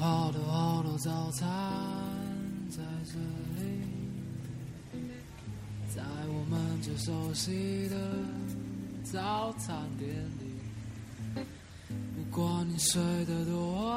[0.00, 1.46] 好多好多早餐
[2.70, 3.18] 在这
[3.60, 4.98] 里，
[5.94, 7.96] 在我们最熟悉的
[9.04, 10.08] 早餐店
[10.40, 11.44] 里。
[11.84, 13.94] 不管你睡得多，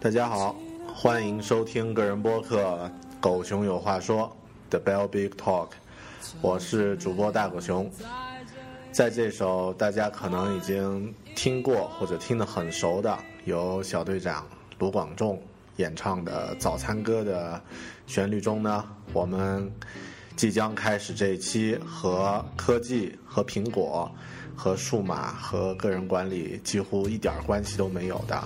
[0.00, 0.56] 大家好，
[0.92, 2.90] 欢迎收听个人播客
[3.20, 4.36] 《狗熊有话说》
[4.70, 5.68] The Bell Big Talk，
[6.42, 7.88] 我是主播大狗熊。
[8.90, 14.46] 在这首大家可能已经听过或者听得很熟的，由小队长
[14.78, 15.40] 卢广仲
[15.76, 17.60] 演唱的《早餐歌》的
[18.06, 19.70] 旋律中呢，我们
[20.36, 24.10] 即将开始这一期和科技、和苹果、
[24.56, 28.42] 和数码、和个人管理几乎一点关系都没有的，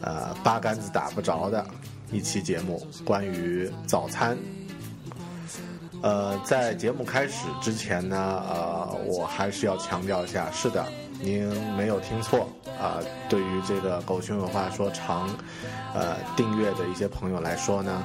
[0.00, 1.66] 呃，八竿子打不着的
[2.10, 4.38] 一期节目，关于早餐。
[6.02, 8.16] 呃，在节目开始之前呢，
[8.48, 10.86] 呃，我还是要强调一下，是的，
[11.20, 15.28] 您没有听错啊、对于这个狗熊有话说长，
[15.94, 18.04] 呃，订阅的一些朋友来说呢，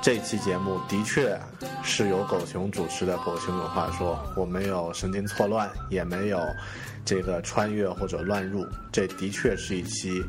[0.00, 1.38] 这期节目的确
[1.82, 6.40] 是由狗熊主持的《狗熊有话说》，我没有神经错乱，也没有
[7.04, 10.24] 这个穿越或者乱入，这的确是一期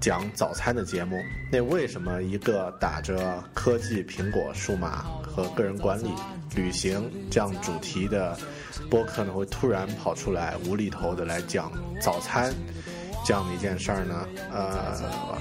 [0.00, 1.22] 讲早餐的节目。
[1.52, 6.10] 那为什么一个打着科技、苹果、数码和个人管理、
[6.56, 8.36] 旅行这样主题的
[8.88, 12.52] 播客呢，会突然跑出来无厘头的来讲早餐
[13.24, 14.26] 这样的一件事儿呢？
[14.50, 14.96] 呃，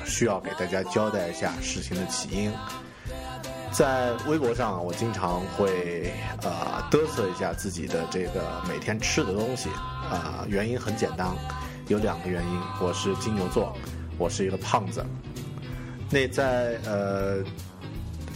[0.05, 2.51] 需要给大家交代一下事情的起因。
[3.71, 6.11] 在微博上，我经常会
[6.41, 9.69] 呃嘚瑟一下自己的这个每天吃的东西，
[10.09, 11.29] 啊、原因很简单，
[11.87, 12.61] 有两个原因。
[12.81, 13.77] 我是金牛座，
[14.19, 15.03] 我是一个胖子。
[16.11, 17.43] 那在呃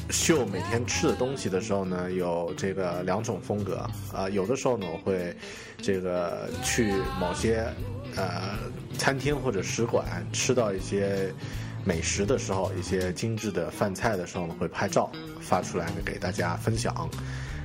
[0.10, 5.36] 秀每天吃的东西的时候呢，有这个两种风格啊、有的时候呢，我会
[5.78, 7.68] 这个去某些
[8.16, 8.58] 呃
[8.98, 11.34] 餐厅或者使馆吃到一些
[11.84, 15.12] 美食的时候，一些精致的饭菜的时候呢，会拍照
[15.42, 17.10] 发出来给大家分享。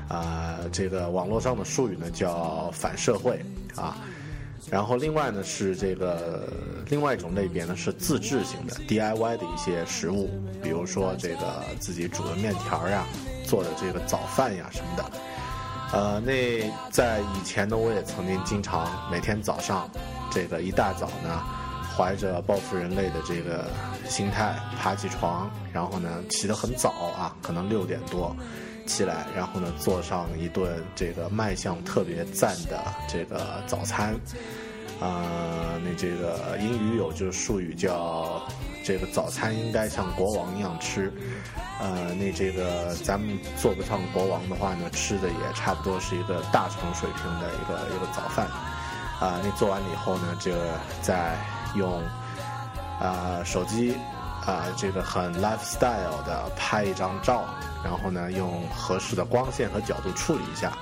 [0.08, 3.40] 啊、这个网络上的术语呢叫反社会
[3.76, 3.98] 啊。
[4.70, 6.46] 然后另外呢是这个
[6.88, 10.30] 另外一种类别呢是自制型的 DIY 的一些食物，
[10.62, 13.06] 比如说这个自己煮的面条呀，
[13.44, 15.04] 做的这个早饭呀什么的。
[15.90, 19.88] 呃，那在以前呢，我也曾经经常每天早上，
[20.30, 21.42] 这个一大早呢，
[21.96, 23.64] 怀着报复人类的这个
[24.06, 28.36] 心态爬起床，然后呢起得很早啊，可能六点多
[28.88, 34.16] 起来，然后呢做上一顿这个卖相特别赞的这个早餐。
[35.00, 38.42] 呃，那这个英语有就是术语叫
[38.84, 41.12] 这个早餐应该像国王一样吃。
[41.78, 48.48] 呃，那这个咱们做不上国王的话呢，吃的也差不多是一个大众水平的一个一个早饭。
[49.20, 51.36] 啊、那做完了以后呢，这个再
[51.74, 52.02] 用
[53.00, 53.96] 啊、手机
[54.46, 57.44] 啊、这个很 lifestyle 的拍一张照，
[57.84, 60.72] 然后呢用合适的光线和角度处理一下。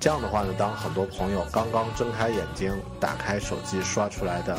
[0.00, 4.58] 这样的话呢，当很多朋友刚刚睁开眼睛，打开手机刷出来的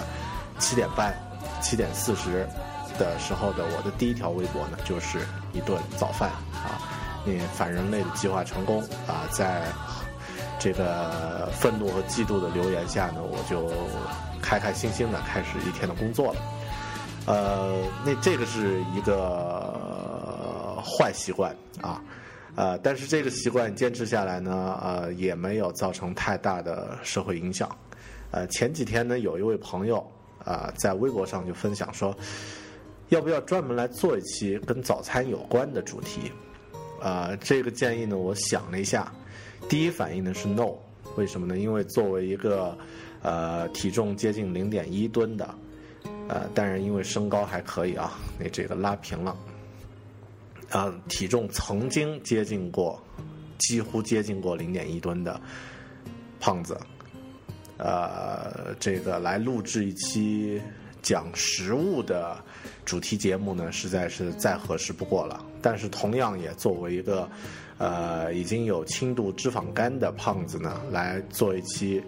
[0.58, 1.14] 七点半、
[1.62, 2.48] 七点四十
[2.98, 5.20] 的时候的我的第一条微博呢，就是
[5.52, 6.80] 一顿早饭啊，
[7.26, 9.64] 那反人类的计划成功啊，在
[10.60, 13.70] 这个愤怒和嫉妒的留言下呢，我就
[14.42, 16.40] 开开心心的开始一天的工作了。
[17.26, 19.93] 呃，那这个是一个
[20.84, 22.04] 坏习惯啊，
[22.56, 27.70] 呃，但是这个习惯坚持下来呢，呃，也没有造成太大的社会影响。
[28.32, 30.06] 呃，前几天呢，有一位朋友
[30.44, 32.16] 啊、在微博上就分享说，
[33.10, 36.32] 要不要专门来做一期跟早餐有关的主题？
[37.02, 39.12] 啊，这个建议呢，我想了一下，
[39.70, 40.74] 第一反应呢是 no，
[41.16, 41.58] 为什么呢？
[41.58, 42.78] 因为作为一个
[43.22, 45.56] 呃体重接近零点一吨的，
[46.28, 49.36] 呃，但是因为身高还可以啊，那这个拉平了，
[50.74, 53.00] 呃，体重曾经接近过，
[53.60, 55.40] 几乎接近过零点一吨的
[56.40, 56.76] 胖子，
[57.78, 60.60] 呃，这个来录制一期
[61.02, 62.36] 讲食物的。
[62.86, 65.46] 主题节目呢，实在是再合适不过了。
[65.62, 67.30] 但是同样也作为一个，
[67.78, 72.04] 呃，已经有轻度脂肪肝的胖子呢，来做一期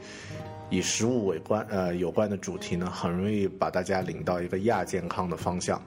[0.70, 5.82] 以食物为关呃有关的主题呢，很容易把大家领到一个亚健康的方向。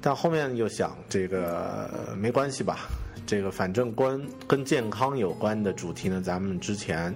[0.00, 2.88] 但后面又想，这个没关系吧？
[3.26, 7.14] 这个反正关跟健康有关的主题呢，咱们之前。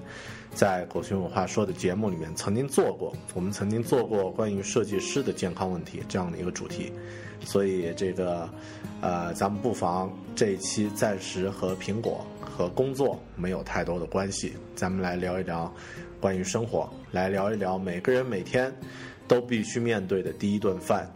[0.54, 6.92] 在狗熊有话说的节目里面曾经做过，我们曾经做过关于设计师的健康问题这样的一个主题，
[7.40, 8.48] 所以这个，
[9.00, 15.74] 呃，咱们不妨这一期暂时和苹果和工作没有太多的关系，咱们来聊一聊
[16.20, 18.72] 关于生活，来聊一聊每个人每天
[19.26, 21.12] 都必须面对的第一顿饭，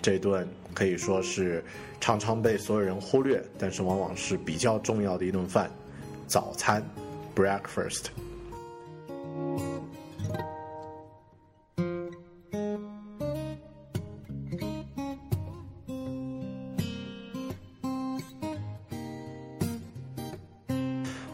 [0.00, 1.64] 这顿可以说是
[2.02, 5.70] 常常被所有人忽略，但是往往是比较重要的一顿饭，
[6.26, 6.84] 早餐
[7.34, 8.08] ，breakfast。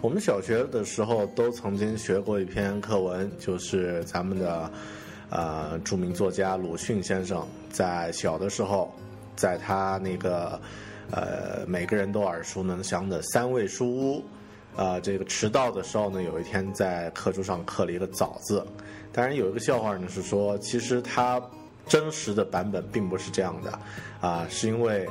[0.00, 4.70] 我们小学的时候都曾经学过一篇课文，就是咱们的
[5.30, 8.92] 呃著名作家鲁迅先生在小的时候，
[9.36, 10.60] 在他那个
[11.10, 14.24] 呃每个人都耳熟能详的三味书屋。
[14.74, 18.66] 呃，这个迟到的时候呢，有一天在课桌上刻了一个“早”字。
[19.12, 21.38] 当然有一个笑话呢，是说其实他
[21.86, 23.78] 真实的版本并不是这样的，
[24.26, 25.06] 啊，是因为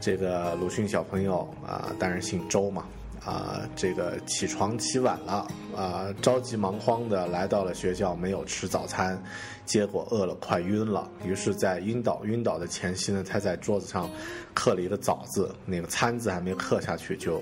[0.00, 2.86] 这个鲁迅小朋友啊，当然姓周嘛，
[3.24, 9.20] 啊，这个起床起晚了，啊，着急忙慌的来到了学校，没有吃早餐，
[9.64, 11.10] 结果饿了快晕了。
[11.24, 14.10] 于是，在晕倒晕倒的前夕呢，他在桌子上
[14.52, 17.40] 刻了一个“早”字，那个“餐”字还没刻下去就。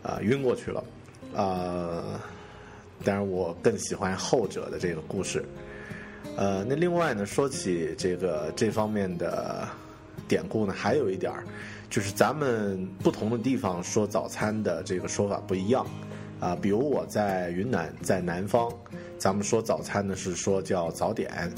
[0.00, 0.84] 啊，晕过去了，
[1.34, 2.18] 呃，
[3.04, 5.44] 当然我更喜欢后者的这个故事，
[6.36, 9.68] 呃，那另外呢，说起这个这方面的
[10.28, 11.42] 典故呢，还有一点儿，
[11.90, 15.86] 就是咱们不同的地方说早餐的这个说法不一样，
[16.40, 18.72] 啊，比如我在云南，在南方，
[19.18, 21.52] 咱们说早餐呢是说叫早点，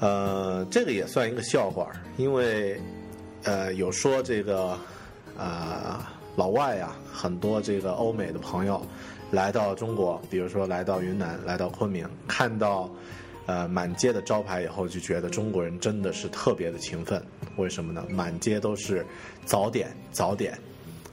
[0.00, 2.80] 呃，这个也算一个笑话，因为
[3.44, 4.78] 呃有说这个
[5.36, 6.12] 啊。
[6.36, 8.86] 老外呀，很多这个欧美的朋友
[9.30, 12.90] 来到中国，比如说来到云南、来到昆明，看到
[13.46, 17.22] 呃满街的招牌以后，就觉得中国人真的是特别的勤奋。
[17.56, 18.04] 为什么呢？
[18.08, 19.04] 满街都是
[19.44, 20.58] 早点、早点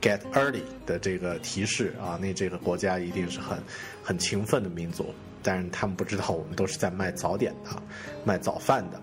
[0.01, 3.57] ，get early 的这个提示啊，那这个国家一定是很
[4.04, 5.13] 很勤奋的民族。
[5.42, 7.72] 但是他们不知道，我们都是在卖早点的，
[8.24, 9.01] 卖早饭的。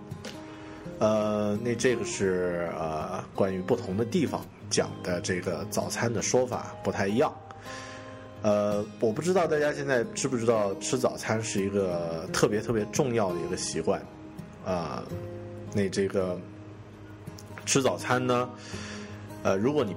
[0.98, 4.40] 呃，那这个是呃关于不同的地方。
[4.70, 7.34] 讲的这个早餐的说法不太一样，
[8.40, 14.00] 呃，我不知道大家现在知不知道吃早餐是一个特别特别重要的一个习惯，
[14.64, 15.02] 啊，
[15.74, 16.38] 那这个
[17.70, 18.50] 吃早餐呢，
[19.44, 19.94] 呃，如果你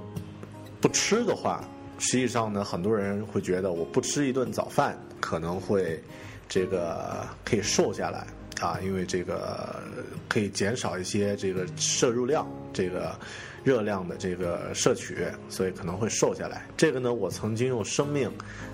[0.79, 1.63] 不吃的话，
[1.97, 5.99] 实际上呢，很多人会觉得我不吃一顿早饭可能会
[6.47, 8.27] 这个可以瘦下来
[8.61, 9.81] 啊，因为这个
[10.29, 13.17] 可以减少一些这个摄入量，这个。
[13.63, 16.67] 热量的这个摄取，所以可能会瘦下来。
[16.75, 18.29] 这个呢，我曾经用生命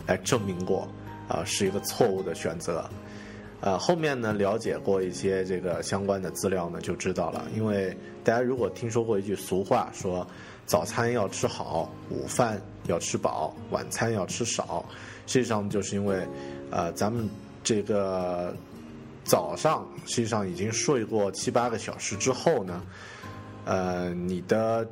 [0.07, 0.91] 来证明过，
[1.27, 2.89] 啊，是一个错误的选择。
[3.61, 7.45] 呃，后面呢，了解过一些这个相关的资料呢，就知道了。
[7.55, 10.25] 因为大家如果听说过一句俗话，说
[10.65, 14.85] 早餐要吃好，午饭要吃饱，晚餐要吃少，
[15.27, 16.25] 实际上就是因为，
[16.71, 17.29] 呃，咱们
[17.63, 18.55] 这个
[19.23, 22.81] 早上实际上已经睡过七八个小时之后呢。
[23.65, 24.87] 呃，你的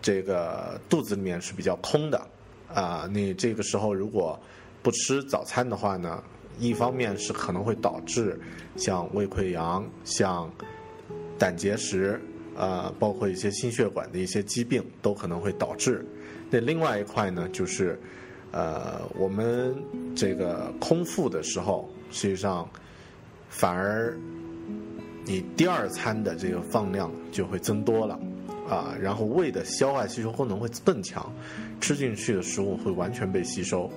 [0.00, 2.26] 这个肚子里面是比较空的，
[2.72, 4.38] 啊，你这个时候如果
[4.82, 6.22] 不吃早餐的话呢，
[6.58, 8.38] 一方面是可能会导致
[8.76, 10.50] 像胃溃疡、像
[11.38, 12.20] 胆结石，
[12.56, 16.04] 啊，包括一些心血管的一些疾病都可能会导致。
[16.50, 17.98] 那另外一块呢，就是
[18.52, 19.74] 呃，我们
[20.16, 22.68] 这个空腹的时候，实际上
[23.48, 24.18] 反而。
[25.26, 28.18] 你第二餐的这个放量就会增多了，
[28.68, 31.30] 啊，然后胃的消化吸收功能会更强，
[31.78, 33.88] 吃进去的食物会完全被吸收，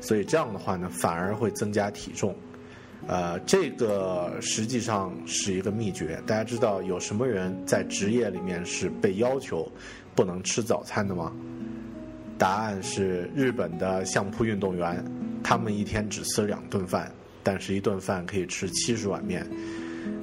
[0.00, 2.34] 所以这样的话呢，反而会增加体重，
[3.06, 6.20] 呃，这个实际上是一个秘诀。
[6.26, 9.70] 大家知道有什么人在职业里面是被要求
[10.14, 11.32] 不能吃早餐的吗？
[12.38, 15.04] 答案是日本的相扑运动员，
[15.42, 17.10] 他们一天只吃两顿饭，
[17.42, 19.44] 但是一顿饭可以吃七十碗面。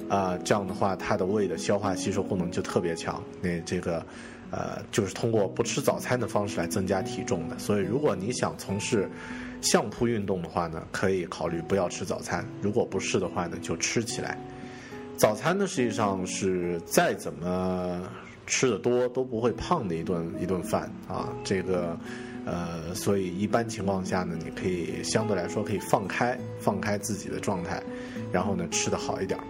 [0.08, 3.22] 啊，这样的话，他的胃的消化吸收功能就特别强。
[3.42, 4.04] 那这个，
[4.50, 7.58] 呃，就是通过不吃早餐的方式来增加体重的。
[7.58, 9.08] 所以，如果你想从事
[9.60, 12.46] 相扑运动的话呢，可以考虑不要吃早餐。
[12.62, 14.38] 如果不是的话呢，就吃起来。
[15.16, 18.02] 早餐呢，实际上是再怎么
[18.46, 21.32] 吃的多都不会胖的一顿一顿饭啊。
[21.42, 21.98] 这个，
[22.44, 27.82] 呃，所以一般情况下呢，你可以相对来说可以放开放开自己的状态，
[28.30, 29.40] 然后呢吃的好一点。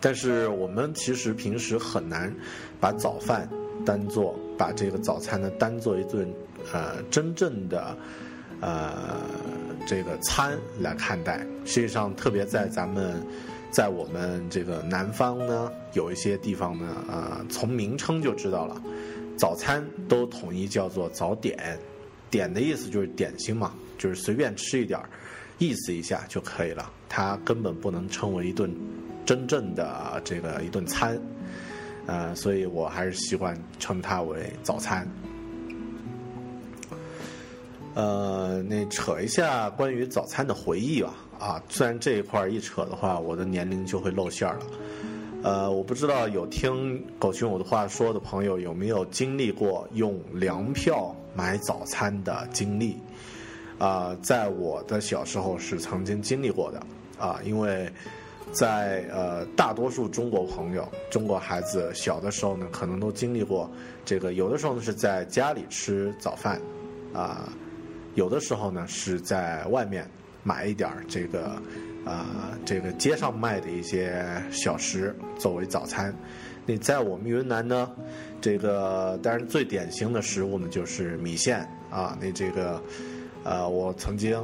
[0.00, 2.34] 但是我们其实平时很难
[2.78, 3.48] 把早饭
[3.86, 6.28] 当做把这个早餐呢当做一顿
[6.72, 7.96] 呃真正的
[8.64, 9.20] 呃
[9.86, 11.44] 这个餐来看待。
[11.66, 13.22] 实际上，特别在咱们
[13.70, 18.80] 在我们这个南方呢，有一些地方呢，呃，从名称就知道了，
[19.36, 21.78] 早餐都统一叫做早点，
[22.30, 25.08] 点的意思就是点心嘛，就是随便吃一点儿，
[25.58, 26.90] 意思一下就可以了。
[27.08, 28.74] 它根本不能称为一顿。
[29.26, 31.18] 真正的这个一顿餐，
[32.04, 35.08] 呃，所以我还是习惯称它为早餐。
[37.94, 41.14] 呃，那扯一下关于早餐的回忆吧。
[41.38, 44.60] 啊，虽然这一块一扯的话，我的年龄就会露馅了。
[45.42, 52.96] 呃，我不知道有听狗熊我的话说的朋友有没有经历过用粮票买早餐的经历？
[53.78, 56.82] 啊，在我的小时候是曾经经历过的。
[57.18, 57.90] 啊，因为。
[58.52, 63.68] 在呃，大多数中国朋友、中国孩子小的时候呢，可能都经历过
[64.04, 64.34] 这个。
[64.34, 66.60] 有的时候呢是在家里吃早饭，
[67.12, 67.52] 啊，
[68.14, 70.08] 有的时候呢是在外面
[70.42, 71.60] 买一点这个
[72.04, 76.14] 啊，这个街上卖的一些小食作为早餐。
[76.66, 77.90] 那在我们云南呢，
[78.40, 82.16] 这个当然最典型的食物呢就是米线啊。
[82.20, 82.82] 那这个
[83.44, 84.42] 呃，我曾经。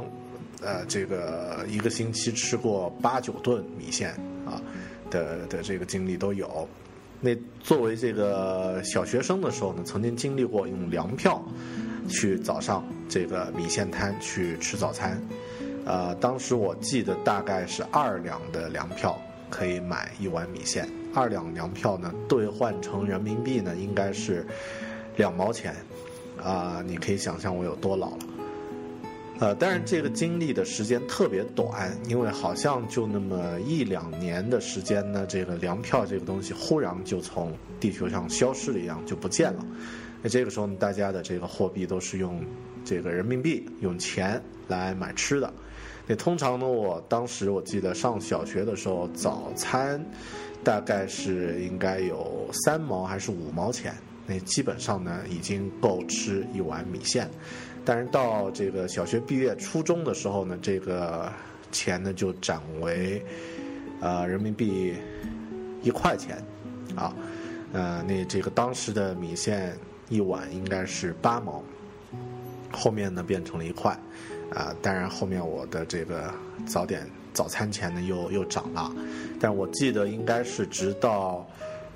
[0.63, 4.11] 呃，这个一个星期吃过八九顿米线
[4.45, 4.61] 啊
[5.09, 6.69] 的的这个经历都有。
[7.19, 11.43] 那作为这个小学生的时候呢，曾经经历过用粮票
[12.07, 15.21] 去早上这个米线摊去吃早餐。
[15.85, 20.87] 呃，当时我记得大概是二两的粮票可以买一碗米线。
[21.13, 24.45] 二两粮票呢，兑换成人民币呢，应该是
[25.17, 25.75] 两毛钱。
[26.41, 28.17] 啊，你可以想象我有多老了。
[29.39, 39.65] 呃，但是这个经历的时间特别短，因为好像就那么一两年的时间呢，这个粮票这个东西忽然就从地球上消失了一样，就不见了。
[40.21, 42.43] 那这个时候呢，大家的这个货币都是用
[42.85, 45.51] 这个人民币，用钱来买吃的。
[46.07, 50.03] 那通常呢，我当时我记得上小学的时候，早餐
[50.63, 53.93] 大概是应该有三毛还是五毛钱，
[54.25, 57.29] 那基本上呢已经够吃一碗米线。
[57.83, 61.31] 但是到这个小学毕业、初中的时候呢，这个
[61.71, 63.23] 钱呢就涨为，
[64.01, 64.93] 呃，人民币
[65.81, 66.37] 一块钱，
[66.95, 67.15] 啊，
[67.73, 69.75] 呃，那这个当时的米线
[70.11, 71.63] 一碗应该是八毛，
[72.71, 73.97] 后面呢变成了一块，
[74.53, 76.31] 啊，当然后面我的这个
[76.67, 78.93] 早点早餐钱呢又又涨了，
[79.39, 81.43] 但我记得应该是直到。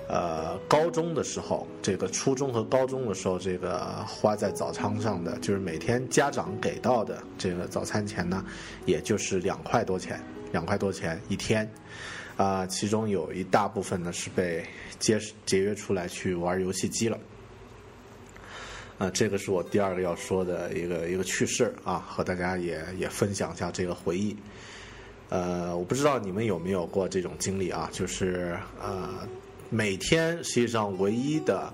[0.08, 8.46] 呃，高中的时候，这个初中和高中的时候，这个花在早餐上的，就是每天家长给到的这个早餐钱呢，
[8.86, 11.68] 也就是两块多钱，两块多钱一天，
[12.38, 14.64] 啊，其中有一大部分呢是被
[15.00, 17.18] 节节约出来去玩游戏机了，
[18.98, 24.36] 啊，这个是我第二个要说的一个一个趣事啊，和大家也也分享一下这个回忆，
[25.30, 29.28] 呃，我不知道你们有没有过这种经历啊，就是呃。
[29.72, 31.74] 每天实际上唯一的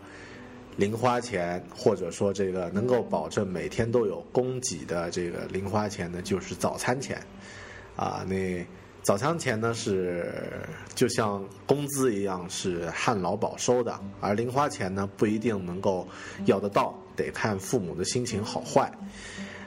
[0.77, 7.21] 零花钱，或者说这个能够保证每天都有供给的这个零花钱呢，就是早餐钱。
[7.97, 8.65] 啊，那
[9.03, 10.33] 早餐钱呢是
[10.95, 16.07] 就像工资一样是旱涝保收的，而零花钱呢不一定能够
[16.45, 18.91] 要得到，得看父母的心情好坏。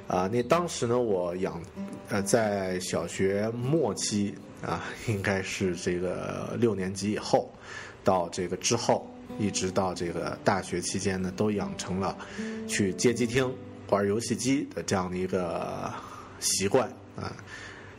[0.07, 1.63] 啊，那当时呢我养
[2.09, 7.51] 呃在小学末期啊，应该是这个六年级以后。
[8.05, 12.15] 到这个之后，一直到这个大学期间呢，都养成了
[12.69, 13.51] 去街机厅
[13.89, 15.91] 玩游戏机的这样的一个
[16.39, 17.35] 习惯啊。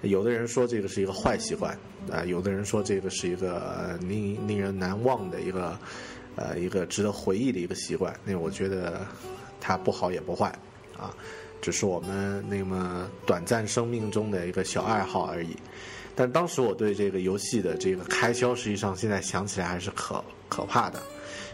[0.04, 1.76] 有的人说这个是一个坏习惯
[2.12, 5.76] 啊，有的人说这个是一个令令人难忘的一个
[6.36, 8.16] 呃一个值得回忆的一个习惯。
[8.24, 9.08] 那我觉得
[9.68, 10.48] 它不好也不坏
[10.96, 11.12] 啊，
[11.60, 15.58] 只是我们那么短暂生命中的一个小爱好而已。
[16.16, 21.02] 但当时我对这个游戏的这个开销，实际上现在想起来还是可可怕的。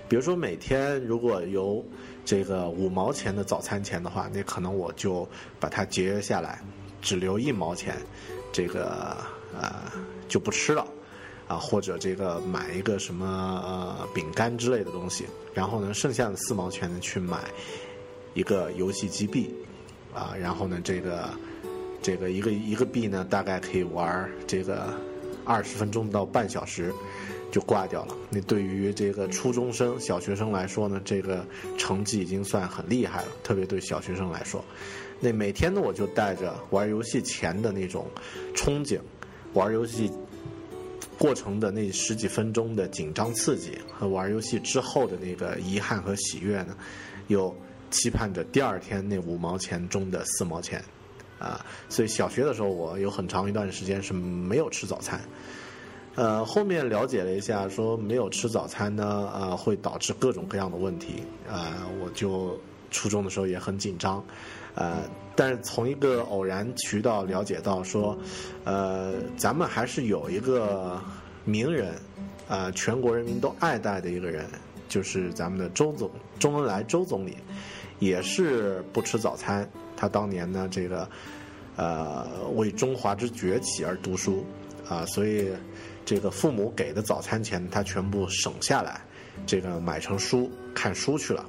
[0.09, 1.81] 比如说每天如果有
[2.25, 5.25] 这个五毛钱的早餐钱的话，那可能我就
[5.57, 6.61] 把它节约下来，
[7.01, 7.95] 只留一毛钱，
[8.51, 9.15] 这个
[9.57, 9.89] 呃
[10.27, 10.85] 就不吃了。
[11.47, 13.25] 啊，或者这个买一个什么
[13.65, 17.39] 呃饼干之类的东西，然后呢，剩下的四毛钱呢去买
[18.33, 19.53] 一个游戏机币，
[20.13, 21.29] 啊，然后呢，这个
[22.01, 24.93] 这个一个一个币呢，大概可以玩这个
[25.45, 26.93] 二十分钟到半小时
[27.51, 28.15] 就挂掉了。
[28.29, 31.45] 那对于这个初中生、小学生来说呢，这个
[31.77, 34.63] 成绩已经算很厉害了，特别对小学生来说。
[35.19, 38.07] 那每天呢，我就带着玩游戏前的那种
[38.55, 38.99] 憧憬，
[39.53, 40.11] 玩游戏。
[41.17, 46.75] 过程的那十几分钟的紧张刺激和玩游戏之后的那个遗憾和喜悦呢，
[47.27, 47.55] 又
[47.91, 50.83] 期盼着第二天那五毛钱中的四毛钱，
[51.37, 55.19] 啊，所以小学的时候我有很长一段时间是没有吃早餐，
[56.15, 64.23] 呃，后面了解了一下，说没有吃早餐呢，呃，会导致各种各样的问题，啊，我就初中的时候也很紧张。
[64.73, 65.01] 呃，
[65.35, 68.17] 但是从一个偶然渠道了解到说，
[68.63, 70.97] 呃，咱们还是有一个
[71.43, 71.93] 名人，
[72.47, 74.45] 啊，全国人民都爱戴的一个人，
[74.87, 77.35] 就是咱们的周总周恩来周总理，
[78.01, 79.65] 也是不吃早餐。
[79.95, 81.07] 他当年呢，这个
[81.75, 84.43] 呃为中华之崛起而读书，
[84.89, 85.51] 啊，所以
[86.03, 88.99] 这个父母给的早餐钱他全部省下来，
[89.45, 91.45] 这个买成书看书去了。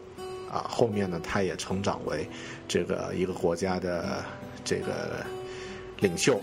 [0.53, 2.29] 啊，后面呢，他也成长为
[2.69, 4.23] 这个一个国家的
[4.63, 5.25] 这个
[5.99, 6.39] 领袖。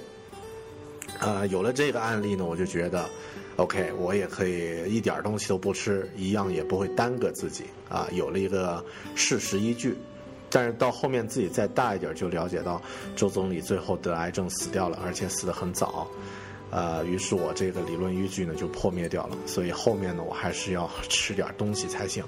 [1.19, 3.07] 啊，有了这个案例呢，我就觉得
[3.59, 7.65] ，OK，我也可以一点东西都不吃，一样也不会耽搁自己。
[7.89, 8.83] 啊，有了一个
[9.15, 9.97] 事实依据。
[10.49, 12.81] 但是到后面自己再大一点，就了解到
[13.15, 16.07] 周总理最后得癌症死掉了，而且死得很早。
[16.71, 19.37] 呃，于是我这个理论依据呢就破灭掉了。
[19.45, 22.23] 所以后面呢，我还是要吃点东西才行。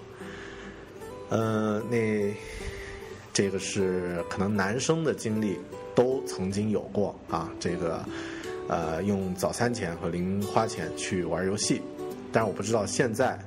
[1.29, 2.31] 呃，那
[3.33, 5.57] 这个是可能男生的经历
[5.95, 8.05] 都曾经有过啊，这个
[8.71, 11.79] 呃用早餐钱和零花钱去玩游戏，
[12.31, 13.37] 但是我不知道现在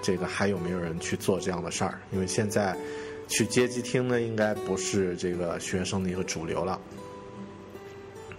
[0.00, 2.76] 这个还有没有人去做这样的事儿，因为现在
[3.26, 6.78] 去街机厅呢，应该不是这个学生的一个主流了。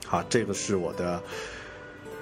[0.06, 1.22] 好，这个是我的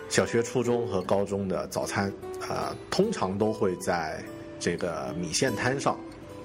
[0.09, 2.11] 小学、初中和高中的早餐
[2.49, 4.23] 啊，通常都会在
[4.59, 5.95] 这个米线摊上。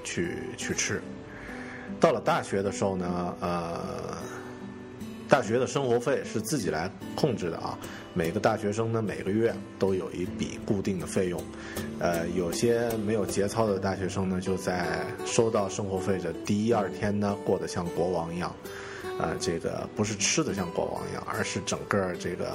[0.05, 1.03] 去去吃，
[2.01, 4.17] 到了大学的时候呢，呃，
[5.29, 7.79] 大学的生活费是自己来控制的啊。
[8.15, 11.41] 每个大学生呢，每个月都有一笔固定的费用。
[12.01, 18.53] 呃，有些没有节操的大学生呢，就在收到生活费的第一二天呢，过得像国王一样。
[19.21, 22.53] 呃，这个不是吃的像国王一样，而是整个这个，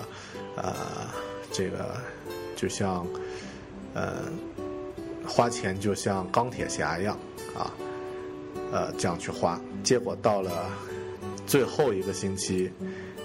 [0.55, 0.73] 呃，
[1.51, 1.95] 这个
[2.55, 3.05] 就像，
[3.93, 4.23] 呃，
[5.27, 7.17] 花钱就像钢铁侠一样。
[7.53, 7.71] 啊，
[8.71, 10.69] 呃，这样去花，结果到了
[11.45, 12.71] 最后一个星期，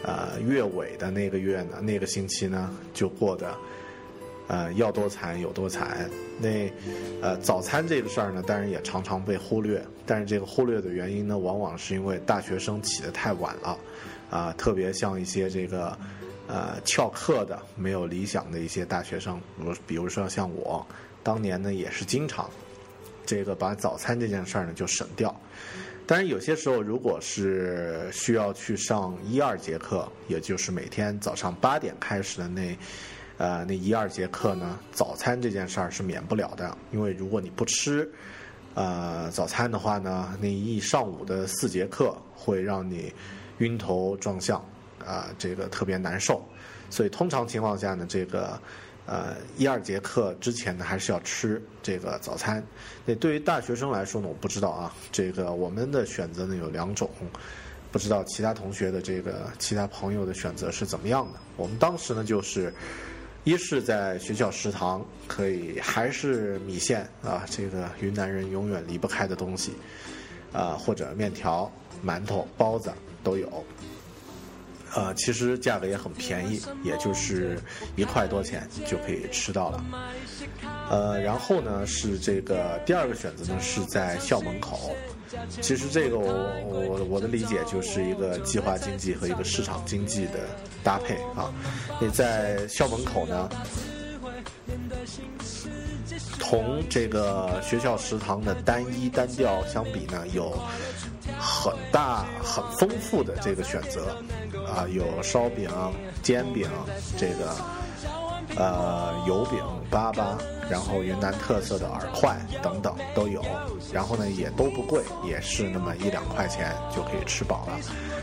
[0.02, 3.54] 呃，月尾的那个月呢，那个星期呢，就过得，
[4.48, 6.09] 呃，要多惨有多惨。
[6.40, 6.70] 那，
[7.22, 13.78] 呃，早餐这个事儿呢，当然也常常被忽略，但是这个忽略的原因呢，往往是因为大学生起得太晚了，
[14.31, 15.98] 啊，特别像一些这个，
[16.46, 20.87] 呃，翘课的、没有理想的一些大学生，比如，比如说像我，
[21.22, 22.48] 当年呢，也是经常。
[23.26, 25.38] 这个把早餐这件事儿呢就省掉，
[26.08, 32.78] 当然有些时候如果是需要去上一二节课，也就是每天早上八点开始的那，
[33.36, 38.10] 呃那一二节课呢，早餐这件事儿是免不了的，因为如果你不吃，
[38.72, 43.12] 呃早餐的话呢，那一上午的四节课会让你
[43.58, 44.64] 晕头撞向，
[45.04, 46.42] 啊这个特别难受，
[46.88, 48.58] 所以通常情况下呢，这个。
[49.08, 52.62] 呃，一二节课之前呢，还是要吃这个早餐。
[53.06, 54.94] 那对于大学生来说呢，我不知道啊。
[55.10, 57.08] 这个我们的选择呢有两种，
[57.90, 61.38] 不知道其他同学的这个其他朋友的选择是怎么样的。
[61.56, 62.70] 我们当时呢，就是
[63.44, 69.72] 一是在学校食堂可以还是米线啊，这个云南人永远离不开的东西
[70.52, 71.72] 啊，或者面条、
[72.04, 72.92] 馒头、包子
[73.24, 73.64] 都有。
[74.98, 77.56] 呃，其实价格也很便宜，也就是
[77.94, 79.84] 一块多钱就可以吃到了。
[80.90, 84.96] 呃，然后呢是这个第二个选择呢是在校门口。
[85.61, 86.26] 其实这个我
[86.66, 90.40] 我我的理解就是一个计划经济和一个市场经济的
[90.82, 91.52] 搭配啊。
[92.00, 93.48] 你在校门口呢，
[96.40, 100.58] 同这个学校食堂的单一单调相比呢，有
[101.38, 104.16] 很大很丰富的这个选择
[104.66, 105.68] 啊，有烧饼、
[106.22, 106.68] 煎饼，
[107.16, 107.54] 这个
[108.56, 110.36] 呃油饼、粑粑，
[110.70, 113.42] 然后云南特色的饵块等等都有，
[113.92, 117.78] 然后呢也都不贵，也是那么一两块钱就可以吃饱了。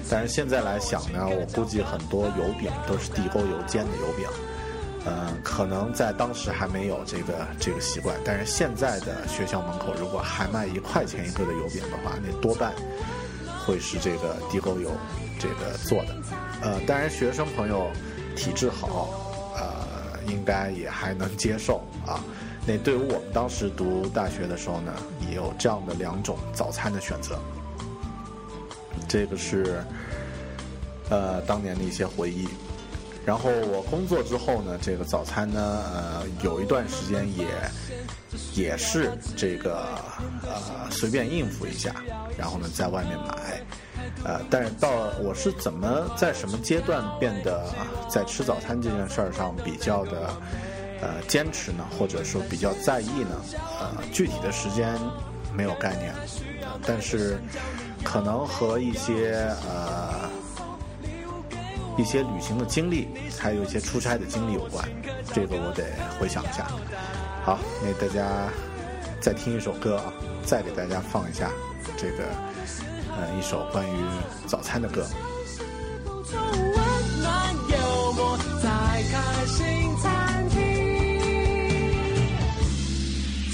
[0.10, 4.28] 但是现在来想呢，我估计很多油饼都是地沟油煎的油饼。
[5.06, 12.74] 呃，可能在当时还没有这个这个习惯，但是现在的学校门口如果还卖一块钱一个的油饼的话，那多半
[13.64, 14.90] 会是这个地沟油
[15.40, 16.16] 这个做的。
[16.64, 17.88] 呃，当然学生朋友
[18.36, 19.10] 体质好，
[19.56, 22.24] 呃，应该也还能接受啊。
[22.66, 24.92] 那对于我们当时读大学的时候呢，
[25.30, 27.38] 也有这样的两种早餐的选择。
[29.08, 29.84] 这个是
[31.12, 32.48] 呃当年的一些回忆。
[33.26, 37.48] 然后我工作之后呢，这个早餐呢，呃，有一段时间也
[38.54, 39.98] 也是这个
[40.44, 41.96] 呃随便应付一下，
[42.38, 43.62] 然后呢在外面买，
[44.24, 44.90] 呃，但是到
[45.24, 47.66] 我是怎么在什么阶段变得
[48.08, 50.30] 在吃早餐这件事儿上比较的
[51.02, 53.42] 呃坚持呢，或者说比较在意呢？
[53.80, 54.94] 呃，具体的时间
[55.52, 56.14] 没有概念，
[56.86, 57.40] 但是
[58.04, 60.30] 可能和一些呃。
[61.98, 63.08] 一些旅行的经历，
[63.40, 64.88] 还有一些出差的经历有关，
[65.34, 65.84] 这个我得
[66.20, 66.68] 回想一下。
[67.44, 68.50] 好，那大家
[69.22, 71.52] 再听一首歌啊，再给大家放一下
[71.96, 72.24] 这个
[73.18, 73.96] 呃一首关于
[74.46, 75.06] 早餐的歌。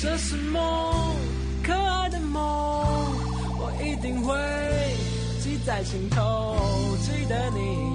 [0.01, 1.15] 这是梦，
[1.63, 2.41] 可爱的梦，
[3.59, 4.35] 我一定会
[5.41, 6.57] 记在心头，
[7.03, 7.90] 记得你。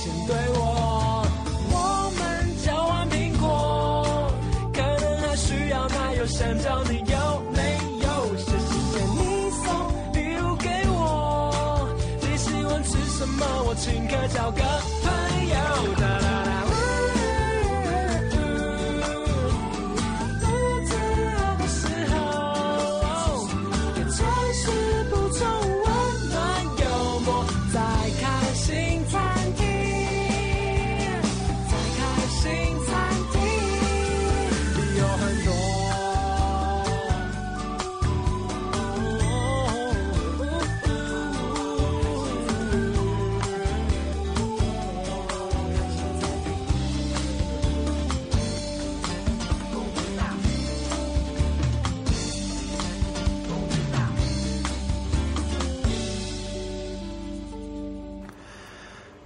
[0.00, 1.26] 先对我，
[1.72, 1.76] 我
[2.16, 4.32] 们交换苹果，
[4.72, 8.36] 可能还需要奶油，香蕉你有没有？
[8.36, 9.66] 谢谢你送
[10.12, 11.88] 礼物给我，
[12.20, 13.44] 你喜欢吃什么？
[13.66, 14.62] 我请客交个
[15.02, 16.47] 朋友。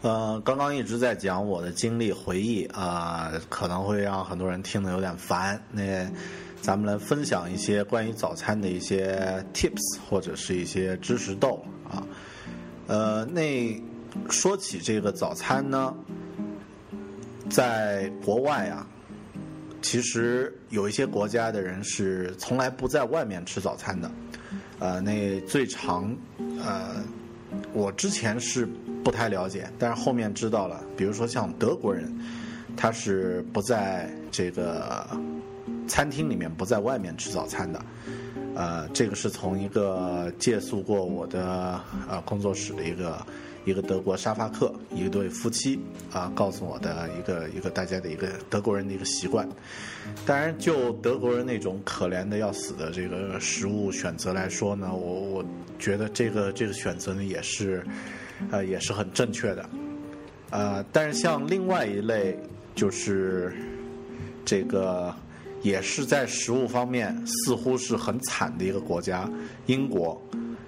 [0.03, 5.63] 呃刚刚一直在讲我的经历回忆啊，可能会让很多人听得有点烦。
[5.71, 6.11] 那
[6.61, 12.05] 咱们来分享一些关于早餐的一些 tips 或者是一些知识豆啊。
[12.89, 13.81] 呃，那
[14.29, 15.95] 说起这个早餐呢，
[17.49, 18.85] 在国外啊，
[19.83, 24.11] 其实有一些国家的人是从来不在外面吃早餐的。
[24.81, 26.13] 呃，那最常
[26.61, 26.97] 呃，
[27.73, 28.69] 我之前是。
[29.05, 30.81] 不太了解，但是后面知道了。
[30.97, 32.13] 比如说像德国人，
[32.77, 35.07] 他是不在这个
[35.89, 37.85] 餐厅里面，不在外面吃早餐的。
[38.55, 43.27] 呃，这个是从一个借宿过我的呃工作室的一个
[43.65, 45.81] 一个德国沙发客一对夫妻
[46.13, 49.49] 啊告诉我的一个一个大家的一个德国人的一个习惯。
[50.27, 55.45] 当然，就德国人那种可怜的要死的这个食物选择来说呢，我我
[55.79, 57.85] 觉得这个这个选择呢也是。
[58.51, 59.71] 呃，也是很正确的，
[60.51, 62.39] 呃，但是像另外一类，
[62.75, 63.53] 就是
[64.45, 65.15] 这个
[65.63, 69.31] 也是在食物方面似乎是很惨的一个国家——
[69.67, 70.21] 英国，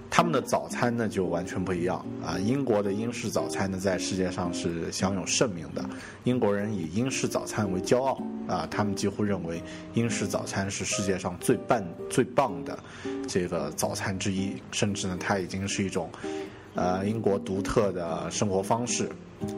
[0.09, 2.39] 他们的早餐呢就完全不一样啊。
[2.39, 5.83] 英国的英式早餐呢，在世界上是享有盛名的，
[6.23, 9.61] 英国人以英式早餐为骄傲啊，他们几乎认为
[9.93, 12.79] 英式早餐是世界上最棒最棒的
[13.27, 16.09] 这个早餐之一，甚至呢，它已经是一种。
[16.75, 19.09] 呃，英国独特的生活方式，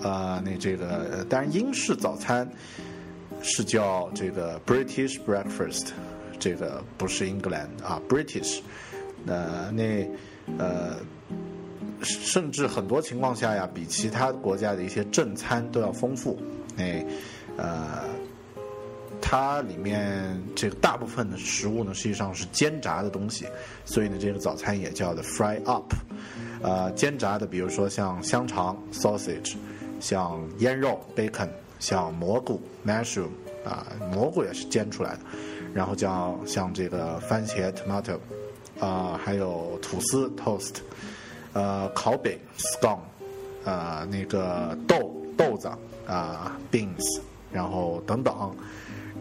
[0.03, 2.47] 呃，那这个当然英式早餐
[3.41, 5.87] 是叫这个 British breakfast，
[6.39, 8.59] 这个不是 England 啊，British，
[9.25, 10.07] 呃，那
[10.59, 10.97] 呃，
[12.01, 16.39] 甚至很多情况下呀，比其他国家的一些正餐都要丰富，
[16.75, 17.03] 那
[17.57, 18.03] 呃，
[19.19, 23.47] 它里面这个大部分的食物呢，实际上是煎炸的东西，
[23.85, 25.91] 所以呢，这个早餐也叫的 fry up。
[26.61, 29.55] 呃，煎炸的，比如说像香肠 （sausage），
[29.99, 33.29] 像腌肉 （bacon），像蘑菇 （mushroom），
[33.63, 35.19] 啊，蘑菇也是煎出来的，
[35.73, 38.17] 然后叫像这个番茄 tomato
[38.79, 40.75] 啊，还有吐司 toast，
[41.53, 42.99] 呃，烤饼 scone，
[43.63, 45.69] 呃，那个豆豆子
[46.07, 48.55] 啊 beans，然后等等。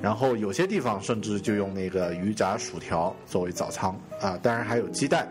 [0.03, 5.27] 然后有些地方甚至就用那个鱼炸薯条作为早餐啊，当然还有鸡蛋。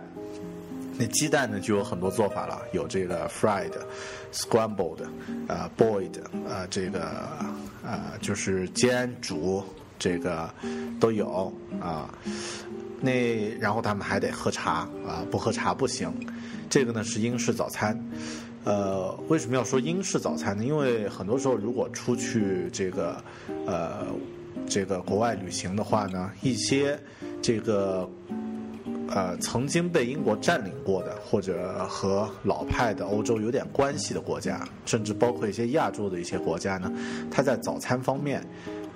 [0.98, 3.72] 那鸡蛋呢就有很多做法了，有这个 fried、
[4.32, 5.04] scrambled、
[5.48, 7.04] 啊 boiled 啊这个
[7.84, 9.64] 啊就是煎煮
[10.00, 10.50] 这个
[11.00, 12.10] 都有啊。
[13.02, 16.12] 那然后他们还得喝茶啊，不喝茶不行。
[16.70, 18.00] 这个呢是英式早餐。
[18.64, 20.64] 呃，为什么要说英式早餐呢？
[20.64, 23.24] 因为很多时候如果出去这个
[23.66, 24.06] 呃。
[24.68, 26.98] 这个国外旅行的话呢，一些
[27.40, 28.10] 这个
[29.10, 36.92] 呃曾经被英国占领过的，或者和老派的欧洲有点关系的国家，甚至包括一些亚洲的一些国家呢，
[37.32, 38.44] 它在早餐方面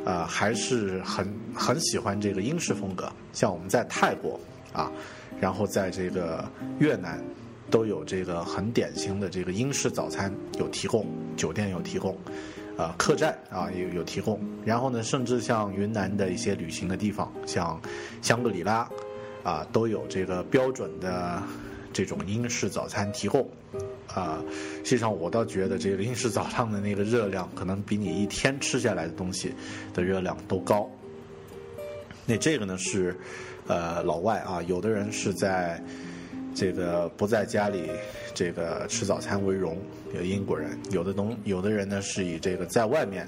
[0.06, 3.12] 啊还是很很喜欢这个英式风格。
[3.34, 4.39] 像我们在泰国
[4.74, 4.91] 啊，
[5.39, 6.43] 然后在这个
[6.80, 7.24] 越南
[7.69, 12.17] 都有这个很典型的这个英式早餐有提供，酒店有提供。
[12.78, 17.78] 啊，客栈啊有有提供，然后呢，甚至像云南的一些旅行的地方，像
[18.22, 18.89] 香格里拉，
[19.43, 21.41] 啊，都有这个标准的
[21.93, 23.47] 这种英式早餐提供。
[24.08, 24.43] 啊，
[24.84, 29.54] 实际上我倒觉得这个英式早上的那个热量，可能比你一天吃下来的东西
[29.93, 30.89] 的热量都高。
[32.25, 33.15] 那这个呢是，
[33.67, 35.82] 呃，老外啊，有的人是在。
[36.56, 37.89] 这个不在家里，
[38.34, 39.78] 这个吃早餐为荣，
[40.13, 43.25] 有英国人；有的东，有的人呢是以这个在外面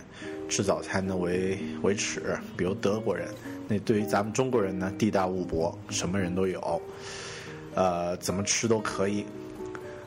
[0.50, 3.30] 吃早餐呢为为耻，比如德国人。
[3.72, 6.82] 那对于咱们中国人呢，地大物博，什么人都有，
[7.74, 9.26] 呃，怎么吃都可以。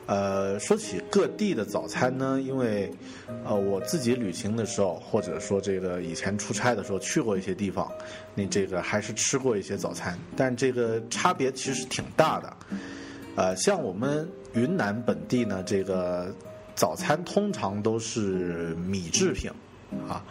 [0.05, 2.93] 呃，说起各地的早餐呢，因为
[3.43, 7.91] 呃我自己旅行的时候，或者说这个以前出差的时候去过一些地方，
[8.35, 12.57] 那这个还是吃过一些早餐，但这个差别其实挺大的。
[13.35, 16.31] 呃，像我们云南本地呢，这个
[16.75, 19.51] 早餐通常都是米制品，
[20.07, 20.23] 啊，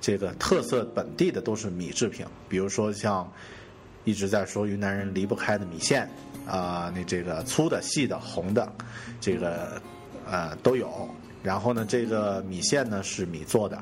[0.00, 3.30] 这个特色本地的都是米制品，比如说像
[4.04, 6.08] 一直在说云南人离不开的米线，
[6.46, 8.72] 啊，那这个粗的、细的、红的，
[9.20, 9.80] 这个
[10.28, 11.08] 呃都有。
[11.42, 13.76] 然后呢，这个米线呢是米做的。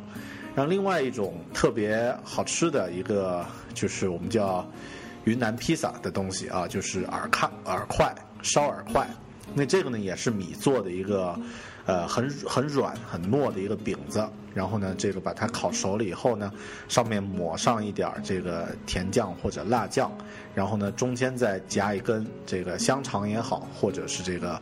[0.55, 4.69] 然后另外一种特别好吃的一个就是我们叫
[5.25, 8.15] 云南披萨的东西啊，就是耳块耳块。
[8.41, 9.05] 烧饵块，
[9.53, 11.37] 那这个呢也是米做的一个，
[11.89, 14.23] 呃，很很软很糯的一个饼子。
[14.55, 16.53] 然后呢，这个把它烤熟了以后呢，
[16.89, 20.11] 上面抹上一点这个甜酱或者辣酱，
[20.53, 24.61] 然后呢，中间再夹一根这个香肠也好，或者是这个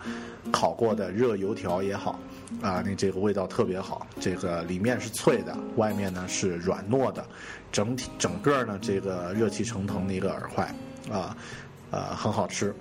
[0.52, 2.20] 烤过的热油条也好，
[2.60, 4.06] 啊，那这个味道特别好。
[4.20, 7.24] 这个里面是脆的，外面呢是软糯的，
[7.72, 10.74] 整体整个呢这个热气腾腾的一个饵块，
[11.10, 11.34] 啊，
[11.90, 12.74] 呃，很好吃。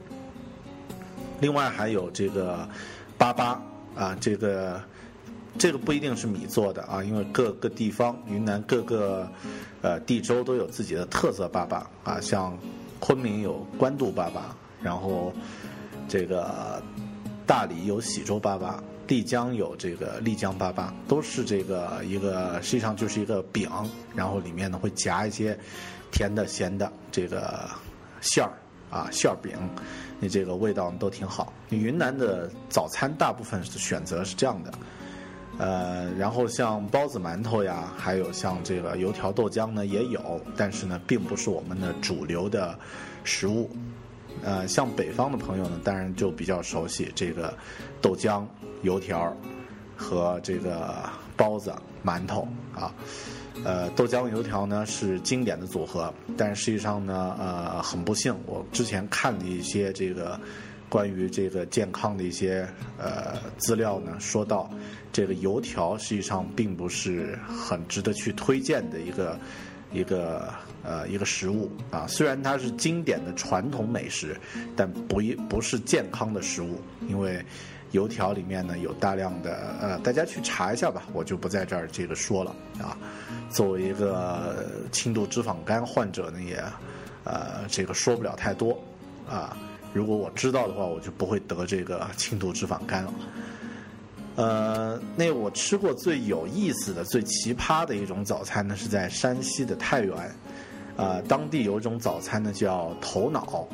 [1.40, 2.68] 另外还有这个
[3.18, 3.58] 粑粑
[3.96, 4.82] 啊，这个
[5.58, 9.28] 这个不一定是米做的啊，因为各个地方云南各个
[9.82, 12.58] 呃地州都有自己的特色粑粑啊，像
[13.00, 14.42] 昆明有官渡粑粑，
[14.82, 15.32] 然后
[16.08, 16.84] 这个
[17.48, 18.76] 大理有喜洲粑粑，
[19.08, 23.70] 丽江有这个丽江粑粑，都是这个一个实际上就是一个饼，
[24.14, 25.58] 然后里面呢会夹一些
[26.12, 27.70] 甜的咸的这个
[28.20, 28.52] 馅儿
[28.90, 29.54] 啊馅儿饼。
[30.20, 31.52] 你这个味道都挺好。
[31.70, 34.74] 云南的早餐大部分选择是这样的，
[35.58, 42.78] 呃，然后像包子、馒头呀，还有像这个油条、豆浆呢也有，但是呢，并不是我们的主流的
[43.24, 43.70] 食物。
[44.44, 47.54] 呃，像北方的朋友呢，当然就比较熟悉这个
[48.02, 48.46] 豆浆、
[48.84, 49.36] 油条
[49.96, 50.96] 和这个
[51.38, 51.74] 包子、
[52.04, 52.94] 馒头啊。
[53.64, 60.40] 呃，豆浆油条呢是经典的组合，但是实际上呢，呃，很不幸，我之前看了一些这个
[60.90, 64.70] 关于这个健康的一些呃资料呢，说到
[65.12, 69.40] 这个油条实际上并不是很值得去推荐的一个
[69.92, 72.06] 一个呃一个食物啊。
[72.08, 74.38] 虽然它是经典的传统美食，
[74.76, 77.44] 但不一不是健康的食物，因为。
[77.96, 82.98] 油条里面呢有大量的呃，大家去查一下吧，我就不在这儿这个说了啊。
[83.50, 86.62] 作为一个轻度脂肪肝患者呢，也
[87.24, 88.78] 呃这个说不了太多
[89.30, 89.56] 啊。
[89.94, 93.14] 如果我知道的话，我就不会得这个轻度脂肪肝了。
[94.36, 100.14] 呃，那我吃过最有意思的、最奇葩的一种早餐呢，是在山西的太原，
[100.98, 103.66] 啊，当地有一种早餐呢叫头脑。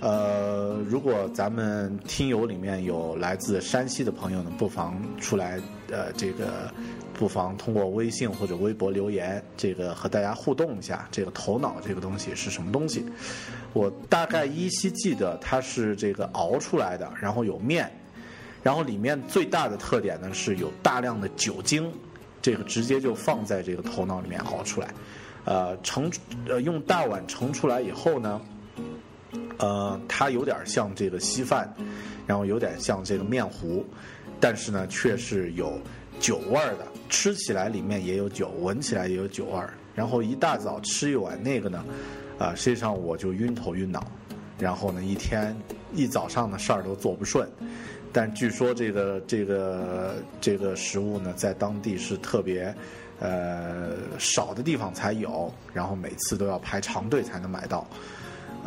[0.00, 6.72] 呃，如果咱们听友里面有来自山西的朋友呢，不妨出来，呃，这个
[7.12, 11.08] 不妨通过微信或者微博留言，这个和大家互动一下。
[11.10, 13.04] 这个头脑这个东西是什么东西？
[13.72, 17.90] 我大概依稀记得它是这个熬出来的，然后有面，
[18.62, 21.92] 然后里面最大的特点呢是有大量的酒精，
[22.40, 24.94] 这个直接就放在这个头脑里面熬出来，
[25.44, 26.08] 呃，盛
[26.48, 28.40] 呃用大碗盛出来以后呢。
[29.58, 31.72] 呃，它有点像这个稀饭，
[32.26, 33.84] 然后有点像这个面糊，
[34.40, 35.80] 但是呢，却是有
[36.20, 36.86] 酒味儿的。
[37.08, 39.74] 吃起来里面也有酒，闻起来也有酒味儿。
[39.94, 41.84] 然后一大早吃一碗那个呢，
[42.38, 44.06] 啊，实际上我就晕头晕脑，
[44.58, 45.56] 然后呢，一天
[45.92, 47.48] 一早上的事儿都做不顺。
[48.12, 52.72] 但据说这个这个这个食物呢，在当地是特别
[53.18, 57.86] 呃少的地方才有，然后每次都要排长队才能买到。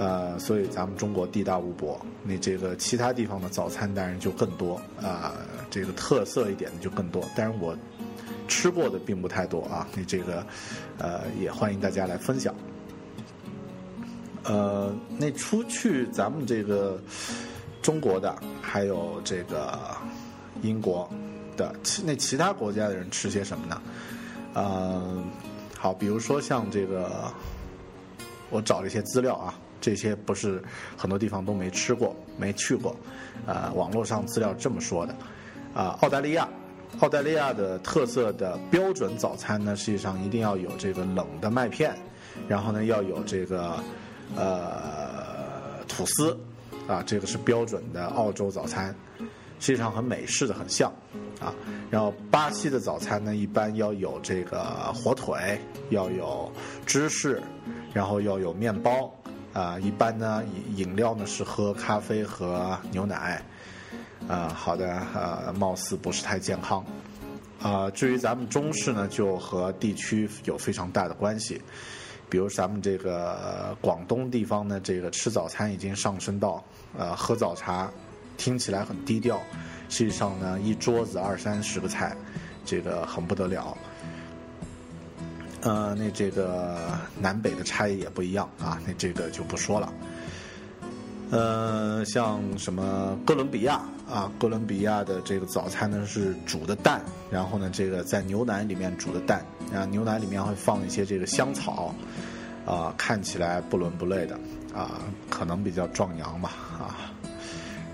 [0.01, 5.33] 呃，所以咱们中国地大物博，那这个其他地方的早餐当然就更多啊，
[5.69, 7.23] 这个特色一点的就更多。
[7.35, 7.77] 但是我
[8.47, 10.43] 吃过的并不太多啊，你这个
[10.97, 12.51] 呃也欢迎大家来分享。
[14.43, 16.99] 呃，那出去咱们这个
[17.83, 19.77] 中国的，还有这个
[20.63, 21.07] 英国
[21.55, 23.79] 的，其那其他国家的人吃些什么呢？
[24.55, 25.23] 呃，
[25.77, 27.31] 好，比如说像这个，
[28.49, 29.53] 我找了一些资料啊。
[29.81, 30.63] 这些不是
[30.95, 32.95] 很多地方都没吃过、没去过，
[33.47, 35.15] 呃，网络上资料这么说的，
[35.73, 36.47] 啊，澳大利亚，
[36.99, 41.97] 澳大利亚的特色的标准早餐呢，实际上一定要有这个冷的麦片，
[42.47, 43.83] 然后呢要有这个
[44.35, 46.37] 呃吐司，
[46.87, 48.95] 啊，这个是标准的澳洲早餐，
[49.59, 50.91] 实际上和美式的很像，
[51.39, 51.53] 啊，
[51.89, 56.51] 然后巴西的早餐呢一般要有这个火腿，要有
[56.85, 57.41] 芝士，
[57.93, 59.11] 然后要有面包。
[59.53, 63.43] 啊，一般呢，饮饮料呢是喝咖啡和牛奶，
[64.27, 66.85] 啊，好的，呃，貌似不是太健康，
[67.61, 71.61] 啊，至于咱们中式呢，就和地区有非常大的关系，
[72.29, 76.63] 比如咱们这个广东地方呢，这个吃早餐已经上升到，
[76.97, 77.91] 呃，喝早茶，
[78.37, 79.41] 听起来很低调，
[79.89, 82.15] 实际上呢，一桌子二三十个菜，
[82.63, 83.77] 这个很不得了。
[85.61, 86.75] 呃，那这个
[87.19, 89.93] 南北的差异也不一样啊，那这个就不说了。
[91.29, 93.79] 呃，像什么哥伦比亚
[94.11, 101.93] 啊，哥伦比亚的这个早餐呢是煮的蛋，然后呢这个在牛奶里面煮的蛋，啊牛奶里面会放一些这个香草，
[102.65, 104.35] 啊，看起来不伦不类的
[104.73, 107.13] 啊，可能比较壮阳吧啊。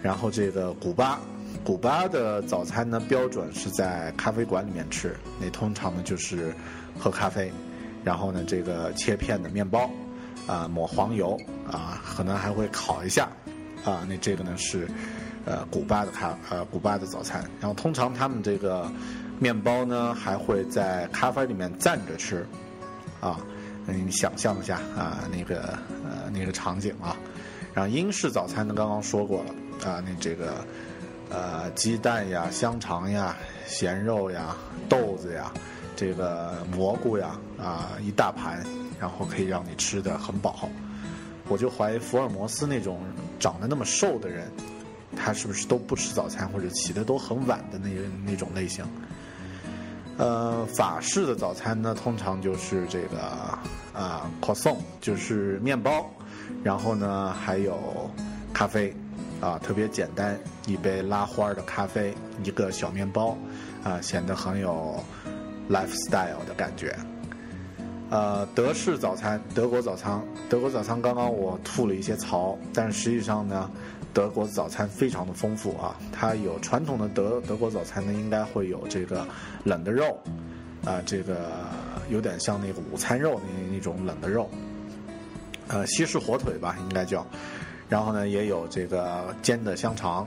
[0.01, 1.19] 然后这个古巴，
[1.65, 6.55] 古巴的早餐呢标准是在咖啡馆里面吃，那通常呢就是。
[6.97, 7.51] 喝咖啡，
[8.03, 9.89] 然后呢，这个切片的面包，
[10.47, 11.37] 啊，抹黄油，
[11.69, 13.29] 啊，可能还会烤一下，
[13.85, 14.87] 啊，那这个呢是，
[15.45, 17.43] 呃，古巴的咖，呃，古巴的早餐。
[17.59, 18.91] 然后通常他们这个
[19.39, 22.45] 面包呢还会在咖啡里面蘸着吃，
[23.19, 23.39] 啊，
[23.85, 27.15] 你想象一下啊，那个呃那个场景啊。
[27.73, 30.65] 然后英式早餐呢刚刚说过了，啊，那这个
[31.29, 34.55] 呃鸡蛋呀、香肠呀、咸肉呀、
[34.89, 35.51] 豆子呀。
[35.97, 38.63] 这个蘑菇呀，啊，一大盘，
[38.99, 40.69] 然后可以让你吃的很饱。
[41.49, 42.99] 我就怀疑福尔摩斯那种
[43.39, 44.47] 长得那么瘦的人，
[45.15, 47.89] 他是不是都不吃早餐或者起的都很晚的那
[48.23, 48.85] 那种类型？
[50.17, 53.19] 呃，法式的早餐呢，通常就是这个
[53.93, 56.07] 啊，croissant，就是面包，
[56.63, 58.07] 然后呢还有
[58.53, 58.93] 咖啡，
[59.41, 63.35] 啊，特别简单，一杯拉花的咖啡，一个小面包，
[63.83, 65.03] 啊，显得很有。
[65.69, 66.95] Lifestyle 的感觉，
[68.09, 71.01] 呃，德式早餐，德国早餐，德国早餐。
[71.01, 73.69] 刚刚我吐了一些槽，但实际上呢，
[74.13, 75.95] 德国早餐非常的丰富啊。
[76.11, 79.27] 它有传统的德德国早餐呢，应该会有这个
[79.65, 80.17] 冷的肉，
[80.85, 81.51] 啊，这个
[82.09, 84.49] 有点像那个午餐肉那那种冷的肉，
[85.67, 87.27] 呃，西式火腿吧，应该叫。
[87.89, 90.25] 然后呢，也有这个煎的香肠，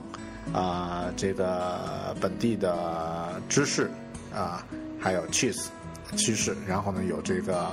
[0.53, 3.89] 啊，这个本地的芝士，
[4.31, 4.63] 啊。
[5.01, 5.65] 还有 cheese，
[6.15, 7.67] 芝士，然后呢有这个，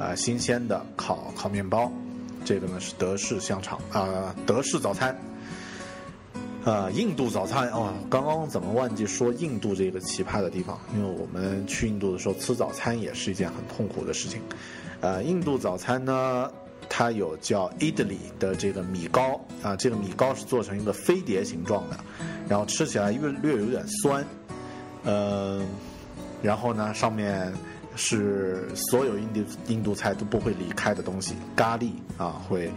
[0.00, 1.90] 呃新鲜的烤烤面包，
[2.44, 5.16] 这个呢是德式香肠啊，德式早餐，
[6.64, 10.76] 呃印度早餐哦，刚刚怎么忘记说印度这个奇葩的地方？
[10.96, 14.40] 因为我们去印度的时候吃早餐也是一件很痛苦的事情，
[15.00, 16.50] 呃印度早餐呢，
[16.88, 21.96] 它有叫 idli 的这个米糕啊，这个米糕是做成一个飞碟形状的，
[22.48, 24.26] 然后吃起来略略有点酸，
[25.04, 25.64] 呃。
[26.44, 27.50] 然后呢，上面
[27.96, 32.70] 是所有印度印度菜都不会离开的东西，咖喱啊，会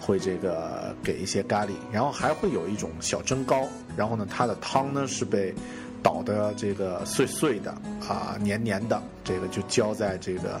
[0.00, 5.54] 会这个给一些咖喱，然后还会有一种小蒸糕，然后呢，它的汤呢是被
[6.02, 7.70] 捣的这个碎碎的
[8.08, 10.58] 啊，黏黏的，这个就浇在这个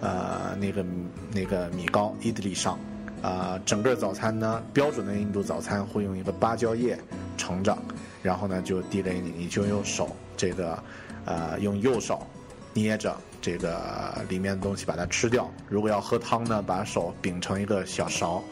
[0.00, 0.82] 呃那个
[1.30, 2.78] 那个米糕伊德利上。
[3.20, 6.98] 啊，整个早餐呢，标准的印度早餐会用一个芭蕉叶
[7.36, 7.78] 盛着，
[8.20, 10.76] 然后呢就递给你，你就用手这个，
[11.24, 12.26] 呃，用右手
[12.72, 15.50] 捏着这个里面的东西把它吃掉。
[15.68, 18.42] 如果要喝汤呢，把手柄成一个小勺，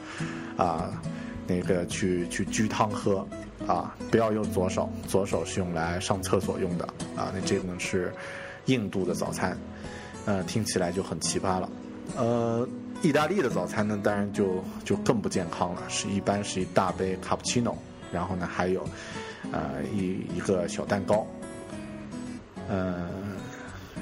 [0.57, 0.91] 啊，
[1.47, 3.27] 那个去去掬汤喝，
[3.67, 6.85] 啊，不要用左手，左手是用来上厕所用的，
[7.17, 8.13] 啊，那这个呢是
[8.67, 9.57] 印度的早餐，
[10.27, 11.69] 呃，听起来就很奇葩了，
[12.17, 12.69] 呃。
[13.03, 17.75] 意大利的早餐呢，当然就就更不健康了，是一般是一大杯卡布奇诺，
[18.13, 18.87] 然后呢还有，
[19.53, 21.27] 呃一一个小蛋糕，
[22.71, 23.09] 嗯，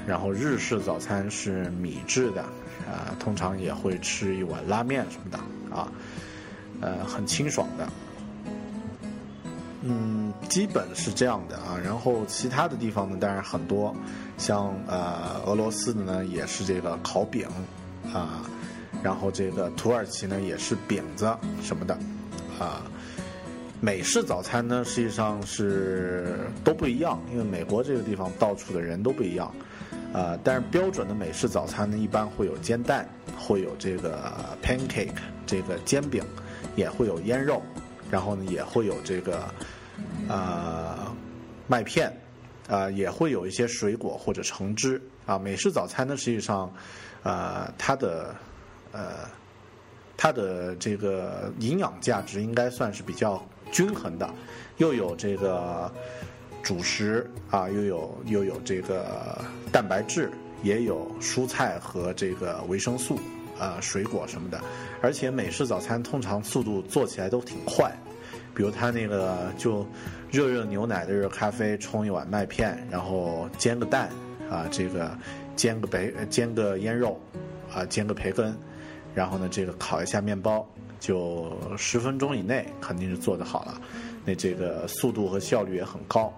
[0.07, 2.41] 然后日式早餐是米制的，
[2.87, 5.91] 啊，通常也会吃一碗拉面什么的，啊，
[6.79, 7.89] 呃，很清爽的，
[9.81, 13.95] 嗯，基本是这样的啊，然后其他的地方呢，当然很多，
[14.37, 17.47] 像呃俄罗斯的呢，也是这个烤饼，
[18.13, 18.45] 啊。
[19.01, 21.97] 然后这个土耳其呢也是饼子什么的，
[22.59, 22.81] 啊，
[23.81, 29.53] 美式早餐呢实际上是都不一样，因为美国这个地方到处的人都不一样，
[30.13, 33.07] 啊，但是标准的美式早餐呢一般会有煎蛋，
[33.37, 35.15] 会有这个 pancake
[35.45, 36.23] 这个煎饼，
[36.75, 37.61] 也会有腌肉，
[38.11, 39.43] 然后呢也会有这个
[40.27, 41.15] 啊
[41.67, 42.11] 麦片，
[42.67, 46.71] 啊也会有一些水果或者橙汁，啊，美式早餐呢实际上，
[47.23, 48.35] 啊它的。
[48.91, 49.29] 呃，
[50.17, 53.39] 它的这个营养价值应该算是比较
[53.71, 54.29] 均衡的，
[54.77, 55.91] 又有这个
[56.61, 59.39] 主食啊，又有又有这个
[59.71, 60.31] 蛋白质，
[60.63, 63.19] 也有蔬菜和这个维生素
[63.59, 64.59] 啊，水果什么的。
[65.01, 67.91] 而且美式早餐通常速度做起来都挺快，
[68.53, 69.85] 比如它那个就
[70.29, 74.09] 热热牛奶的热咖啡，冲一碗麦片，然后煎个蛋
[74.49, 75.17] 啊，这个
[75.55, 77.19] 煎个培煎个腌肉
[77.73, 78.53] 啊，煎个培根。
[79.15, 80.65] 然后呢，这个烤一下面包，
[80.99, 83.81] 就十分钟以内肯定是做得好了。
[84.25, 86.33] 那这个速度和效率也很高，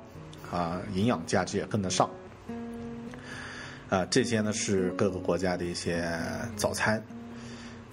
[0.51, 2.09] 啊，营养价值也跟得上。
[3.89, 6.07] 啊，这些呢是各个国家的一些
[6.55, 7.03] 早餐。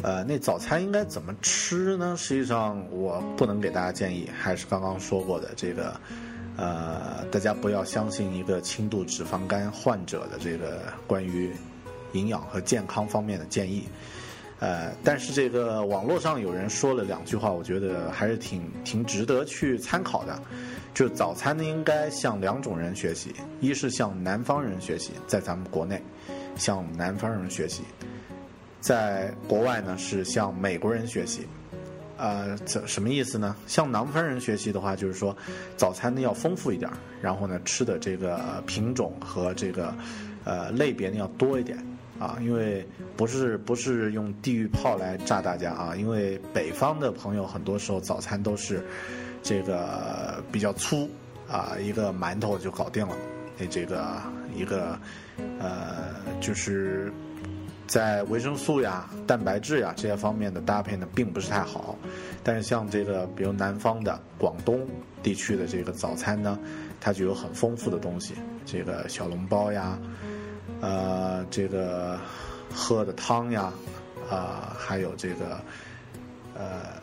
[0.01, 2.15] 呃，那早餐应该怎么吃呢？
[2.17, 6.01] 实际上我不能给大家建议，还是刚刚说过的这个，
[6.57, 11.53] 呃，大家不要相信一个轻度脂肪肝患者的这个关于
[12.13, 13.89] 营养和健康方面的建议。
[14.61, 20.41] 呃，但是这个网络上有人说了两句话，我觉得还是挺挺值得去参考的。
[20.93, 26.03] 就早餐呢，应该向两种人学习：一是向南方人学习，在咱们国内
[26.57, 27.83] 向南方人学习；
[28.81, 31.47] 在国外呢是向美国人学习。
[32.17, 33.55] 呃，这什么意思呢？
[33.69, 35.37] 向南方人学习的话，就是说
[35.77, 36.91] 早餐呢要丰富一点，
[37.23, 39.95] 然后呢吃的这个品种和这个
[40.43, 41.79] 呃类别呢要多一点。
[42.19, 48.85] 啊，因为不是不是用地狱炮来炸大家啊，因为北方的朋友很多时候早餐都是
[49.43, 51.09] 这个比较粗
[51.49, 53.15] 啊，一个馒头就搞定了。
[53.57, 54.21] 那这个
[54.55, 54.99] 一个
[55.61, 57.13] 呃，就是
[57.87, 61.97] 在维生素呀、蛋白质呀这些方面的搭配呢，并不是太好。
[62.43, 64.87] 但是像这个比如南方的广东
[65.23, 66.59] 地区的这个早餐呢，
[67.01, 69.99] 它就有很丰富的东西，这个小笼包呀。
[70.81, 72.17] 呃，这个
[72.73, 73.73] 喝的汤呀，
[74.31, 75.61] 啊，还有这个
[76.55, 77.01] 呃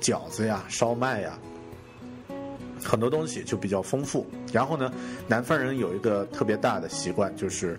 [0.00, 1.38] 饺子呀、烧麦呀，
[2.82, 4.26] 很多东西就比较丰富。
[4.52, 4.92] 然后呢，
[5.28, 7.78] 南方人有一个特别大的习惯，就是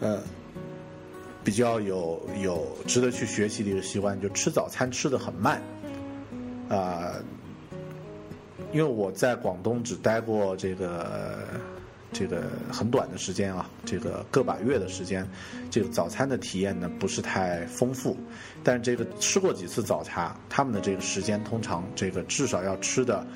[0.00, 0.18] 呃
[1.44, 5.60] 比较有有值得去学习的一个习惯，就吃早餐吃的很慢
[6.70, 7.12] 啊。
[8.72, 11.36] 因为我在广东只待过这个。
[12.12, 15.28] 这个很短的时间啊，这个个把月的时间，
[15.70, 18.16] 这个早餐的体验呢不是太丰富，
[18.64, 23.26] 但是这个吃过几次早茶，他们的这个时间通常这个至少要吃的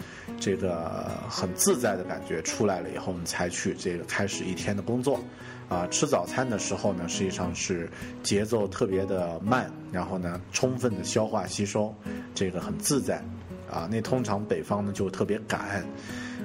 [0.40, 5.20] 这个很自在的感觉出来了以后，我们才去这个开始一天的工作。
[5.68, 7.88] 啊，吃早餐的时候呢，实际上是
[8.22, 11.94] 节奏特别的慢，然后呢，充分的消化吸收，
[12.34, 13.22] 这个很自在。
[13.70, 15.82] 啊，那通常北方呢就特别赶。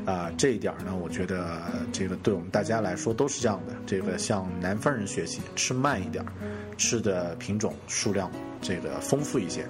[0.08, 1.60] 啊，这一点呢，我觉得
[1.92, 3.76] 这个对我们大家来说都是这样的。
[3.86, 6.26] 这个向南方人学习，吃慢一点，
[6.78, 8.32] 吃的品种数量
[8.62, 9.68] 这个丰富一些。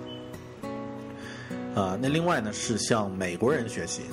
[1.73, 4.03] 啊，那另外呢是向美国人学习，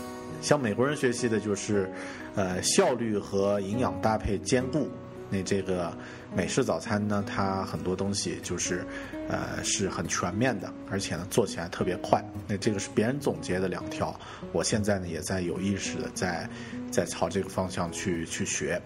[0.40, 1.92] 向美国人学习的就是，
[2.34, 4.88] 呃，效率和营养搭配兼顾。
[5.34, 5.92] 那这个
[6.32, 8.86] 美式早餐呢，它很多东西就是
[9.28, 12.24] 呃是很全面的，而且呢做起来特别快。
[12.46, 14.16] 那这个是别人总结的两条，
[14.52, 16.48] 我现在呢也在有意识的在
[16.88, 18.80] 在朝这个方向去去学。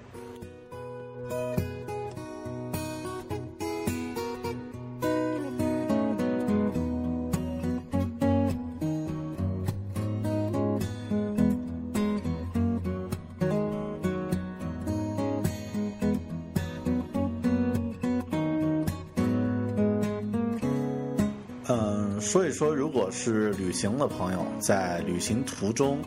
[23.11, 25.99] 是旅行的朋友，在旅行途中，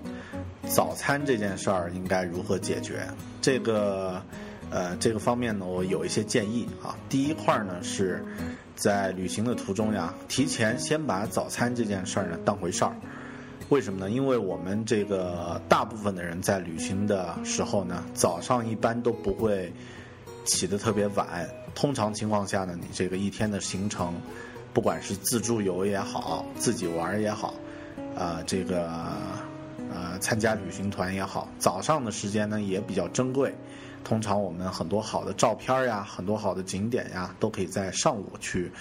[0.67, 3.07] 早餐这件事儿应该如何解决？
[3.41, 4.21] 这个，
[4.69, 6.95] 呃，这个方面呢，我有一些建议啊。
[7.09, 8.23] 第一块呢，是
[8.75, 12.95] 在旅行的途中呀，提前先把早餐这件事儿呢当回事儿。
[13.69, 14.09] 为什么呢？
[14.09, 19.71] 因为我们这个大部分的人在旅行的时候呢，早上一般都不会
[20.45, 21.47] 起得特别晚。
[21.73, 24.13] 通常情况下呢，你这个一天的行程。
[24.73, 27.53] 不管是自助游也好，自己玩也好，
[28.15, 28.89] 啊，这个
[29.91, 33.53] 呃参加旅行团也好，早上的时间呢也比较珍贵。
[34.03, 38.71] 通常我们很多好的照片呀，很多好的景点呀，都可以在上午去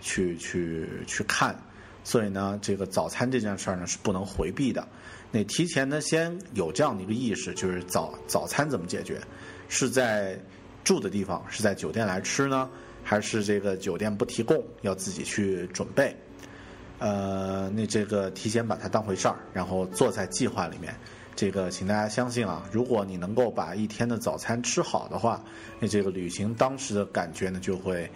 [0.00, 1.54] 去去去看。
[2.02, 4.86] 所以呢，这个早餐这件事儿呢是不能回避的。
[5.30, 9.20] 那提前呢先有这样的一个意识，就是早早餐怎么解决？
[9.68, 10.38] 是在
[10.82, 12.68] 住的地方，是在酒店来吃呢？
[13.10, 16.14] 还是这个酒店不提供，要自己去准备。
[17.00, 20.94] 呃，那这个提前把它当回事儿，然后做在计划里面。
[21.34, 25.42] 这个，请大家相信啊，如果你能够把一天的早餐吃好的话，
[25.80, 28.08] 那这个旅行当时的感觉呢，就会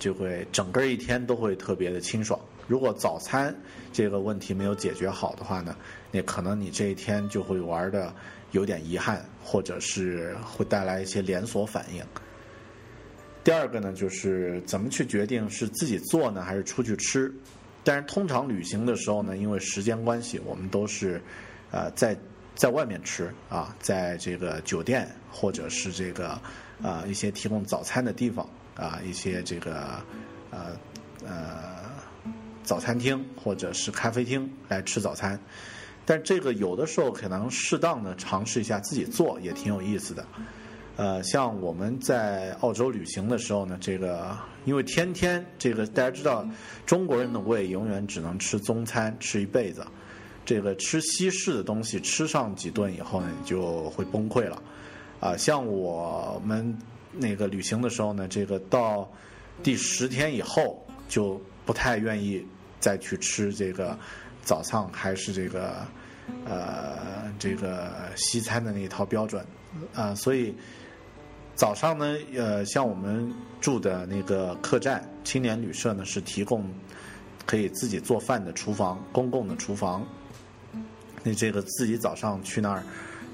[0.00, 2.36] 就会整个一天都会特别的清爽。
[2.66, 3.54] 如果早餐
[3.92, 5.76] 这个问题没有解决好的话呢，
[6.10, 8.12] 那可能你这一天就会玩的
[8.50, 12.02] 有点遗憾，或者是会带来一些连锁反应。
[13.42, 17.32] 第二个呢，就是怎么去决定是自己做呢，还是出去吃？
[17.82, 21.20] 但是通常旅行的时候呢，因为时间关系，我们都是，
[21.70, 22.14] 呃，在
[22.54, 26.38] 在外面吃啊，在这个酒店或者是这个
[26.82, 30.02] 啊一些提供早餐的地方啊，一些这个
[30.50, 30.78] 呃
[31.24, 31.90] 呃
[32.62, 35.40] 早餐厅或者是咖啡厅来吃早餐。
[36.04, 40.26] 但这个有的时候可能适当的尝试一下自己做，也挺有意思的。
[41.00, 44.36] 呃，像我们在澳洲旅行的时候呢，这个
[44.66, 46.46] 因为天天这个大家知道，
[46.84, 49.82] 中国人的胃永远只能吃中餐吃一辈子，
[50.44, 54.62] 这个吃西式的东西吃上几顿以后呢，就会崩溃了。
[55.20, 56.76] 啊，像我们
[57.12, 59.10] 那个旅行的时候呢，这个到
[59.62, 62.46] 第十天以后就不太愿意
[62.78, 63.98] 再去吃这个
[64.42, 65.76] 早上还是这个
[66.44, 69.42] 呃这个西餐的那一套标准
[69.94, 70.54] 啊，所以。
[71.60, 73.30] 早上呢，呃，像我们
[73.60, 76.64] 住的那个客栈青年旅社呢，是提供
[77.44, 80.02] 可以自己做饭的厨房，公共的厨房。
[81.22, 82.82] 那这个自己早上去那儿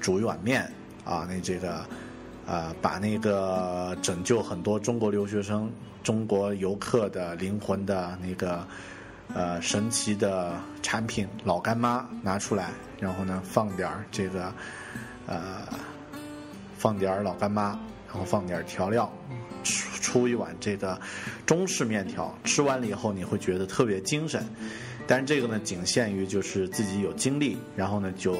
[0.01, 0.69] 煮一碗面
[1.05, 1.85] 啊，那这个
[2.45, 5.71] 呃，把那个拯救很多中国留学生、
[6.03, 8.67] 中国游客的灵魂的那个
[9.33, 10.53] 呃神奇的
[10.83, 14.53] 产品老干妈拿出来，然后呢，放点儿这个
[15.27, 15.59] 呃，
[16.77, 17.79] 放点儿老干妈。
[18.07, 19.11] 然后放点调料，
[19.63, 20.99] 出出一碗这个
[21.45, 24.45] 中式面条，吃完了以后你会觉得特别精神。
[25.05, 28.35] 但是这个呢，仅限于就是自己有精力，然后呢，酒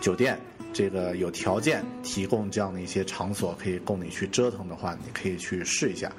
[0.00, 0.38] 酒店
[0.72, 6.12] 这个有条件提供这样的一些场所可以供你去折腾的话，你可以去试一下。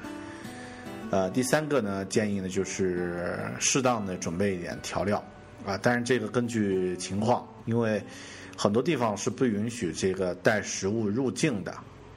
[1.11, 5.23] 呃，第三个呢，建议呢就是适当的准备一点调料
[5.65, 8.01] 啊，但是这个根据情况，因为
[8.57, 11.73] 很多地方是不允许这个带食物入境的。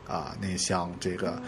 [0.08, 1.40] 啊，那像这个，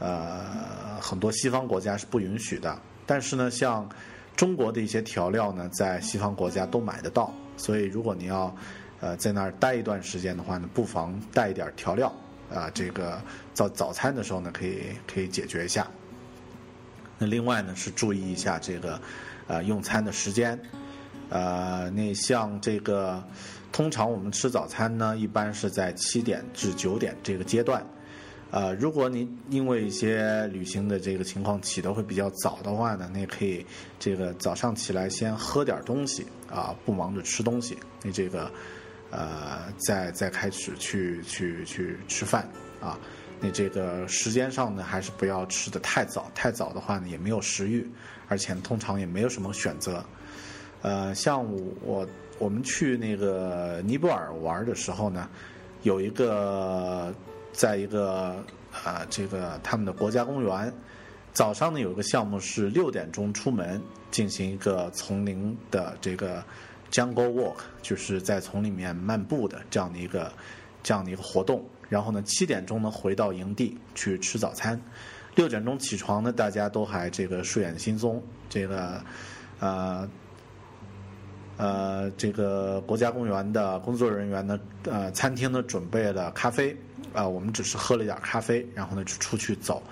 [0.00, 2.76] 呃，很多西方国家是不允许的。
[3.06, 3.88] 但是呢，像
[4.36, 7.32] 中国的一些调料呢，在西方国家都买得到。
[7.56, 8.54] 所以，如果你要
[9.00, 12.12] 呃在那儿待一段时间的话呢，不妨带一点调料
[12.52, 13.20] 啊，这个
[13.54, 15.86] 早早餐的时候呢，可以可以解决一下。
[17.18, 19.00] 那另外呢，是注意一下这个
[19.46, 20.58] 呃用餐的时间。
[21.28, 23.22] 呃，那像这个，
[23.70, 27.84] 通常我们吃早餐呢，一般是在七点至九点这个阶段。
[28.52, 33.64] 呃，如果你因为一些旅行的这个情况起得会比较早的话呢，那可以
[33.96, 38.50] 这个早上起来先喝点东西啊，不忙着吃东西，那这个
[39.12, 42.48] 呃再再开始去去去吃饭
[42.80, 42.98] 啊，
[43.38, 47.88] 那这个时间上呢还是不要吃的太早，太早的话呢也没有食欲，
[48.26, 50.04] 而且通常也没有什么选择。
[50.82, 51.40] 呃，像
[51.84, 52.04] 我
[52.40, 55.28] 我们去那个尼泊尔玩的时候呢，
[55.84, 57.14] 有一个。
[57.52, 58.36] 在一个
[58.72, 60.72] 啊这个他们的国家公园，
[61.32, 63.80] 早上呢有个项目是六点钟出门
[64.10, 66.42] 进行一个丛林的这个
[66.90, 70.32] jungle walk，就是在丛里面漫步的这样的一个
[70.82, 71.64] 这样的一个活动。
[71.88, 74.80] 然后呢，七点钟呢回到营地去吃早餐。
[75.34, 79.02] 六点钟起床呢，大家都还这个睡眼惺忪，这个
[79.58, 80.08] 呃
[81.56, 86.76] 呃，这个国家公园的工作人员呢，呃，餐厅呢准备了咖啡，
[87.12, 89.82] 啊，我们只是喝了一点咖啡，然后呢就出去走，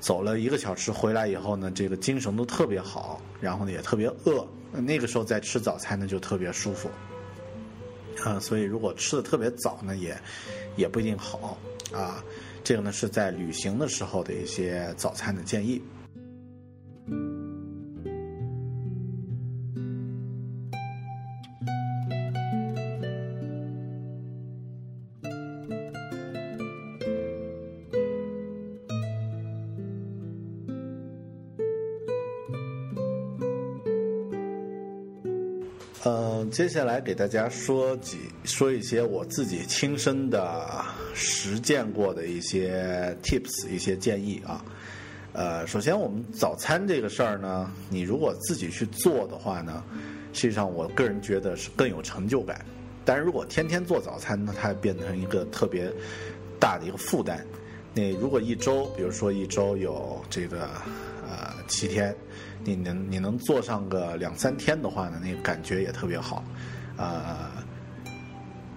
[0.00, 6.90] 走了一个小时回来以后呢，这个精神都特别好，然后呢也特别饿，那个时候再吃早餐呢就特别舒服，
[8.24, 10.16] 嗯，所以如果吃的特别早呢，也
[10.76, 11.58] 也不一定好，
[11.92, 12.22] 啊，
[12.62, 15.82] 这个呢是在旅行的时候的一些早餐的建议。
[36.52, 40.84] 接下来给大家说几说一些我自己亲身的
[41.14, 44.62] 实践过的一些 tips，一些建议啊。
[45.32, 49.82] 呃，首先我们早餐这个事儿呢，你如果自己去做的话呢，
[50.34, 52.62] 实际上我个人觉得是更有成就感。
[53.02, 55.90] 但是如果天天做早餐呢，它变成一个特别
[56.60, 57.42] 大的一个负担。
[57.94, 60.68] 那如果一周，比如说一周有这个
[61.26, 62.14] 呃七天。
[62.64, 66.44] 你能你能做上个两三天的话呢，那个感觉也特别好，
[66.96, 67.50] 呃，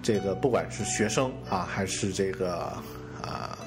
[0.02, 2.72] 这个不管是学生啊，还是这个
[3.22, 3.58] 啊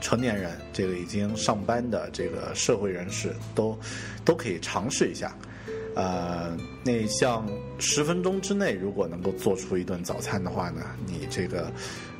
[0.00, 3.78] 成年人，这个已经上班的这个社会人士，都
[4.24, 5.34] 都可以尝试一下。
[5.94, 7.46] 呃，那像
[7.78, 11.70] 十分钟之内，如果能够做出一顿早餐的话呢，你这个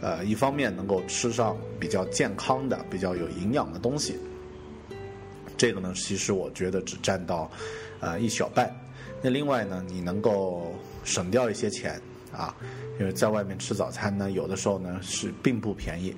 [0.00, 4.18] 呃一方面能够吃上比较健康的、比较有营养的东西。
[5.56, 7.50] 这个呢，其实我觉得只占到，
[8.00, 8.74] 呃一小半。
[9.20, 10.74] 那另外呢，你能够
[11.04, 12.00] 省掉一些钱
[12.32, 12.54] 啊，
[12.98, 16.14] 因为在外面吃早餐呢，有的时候呢是并不便宜。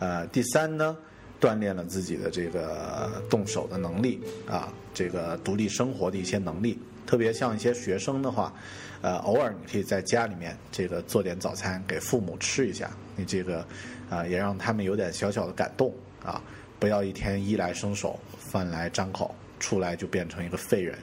[0.00, 0.96] 呃，第三呢，
[1.40, 6.78] 锻炼了自己的这个动手的能力啊，这个独立生活的一些能力。
[7.06, 8.52] 特别像一些学生的话，
[9.02, 13.64] 呃，偶尔你可以在家里面这个做点早餐给父母吃一下，你这个
[14.08, 15.94] 啊也让他们有点小小的感动
[16.24, 16.42] 啊。
[16.78, 18.18] 不要一天衣来伸手，
[18.52, 20.98] 饭来张口，出来就变成一个废人。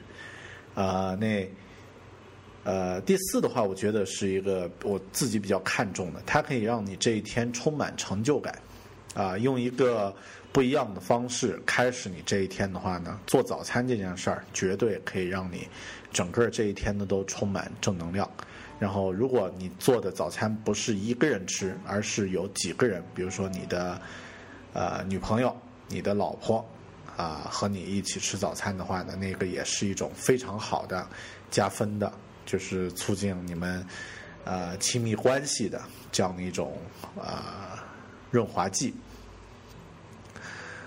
[0.76, 1.50] 啊，那
[2.62, 8.56] 呃，第四的话，我觉得是一个我自己比较看重的，它可以让你这一天充满成就感。
[9.14, 10.14] 啊，用一个
[10.52, 15.66] 不一样的方式开始你这一天的话呢，做早餐这件事儿绝对可以让你
[16.12, 18.30] 整个这一天呢都充满正能量。
[18.78, 24.00] 然后，如果你做的早餐不是一个人吃，而是有几个人，比如说你的
[24.72, 25.52] 呃女朋友。
[25.92, 26.64] 你的老婆
[27.20, 31.06] 啊和你一起吃早餐的话呢，那个也是一种非常好的
[31.50, 32.10] 加分的，
[32.46, 33.86] 就是促进你们
[34.44, 36.78] 呃亲密关系的这样的一种
[37.20, 37.84] 啊
[38.30, 38.94] 润滑剂。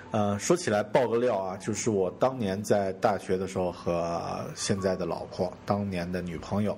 [0.10, 6.76] 呃，说起来爆个料啊，就是我当年在大学的时候和现在的老婆，当年的女朋友，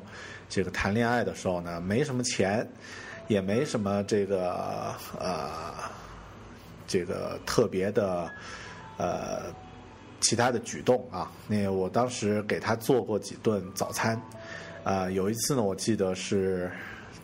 [0.49, 2.67] 这个谈恋爱的时候呢，没什么钱，
[3.27, 5.73] 也没什么这个呃。
[6.87, 8.31] 这个特别的，
[8.97, 9.53] 呃，
[10.21, 14.21] 其他的举动啊，那我当时给他做过几顿早餐，
[14.83, 16.71] 啊，有一次呢，我记得是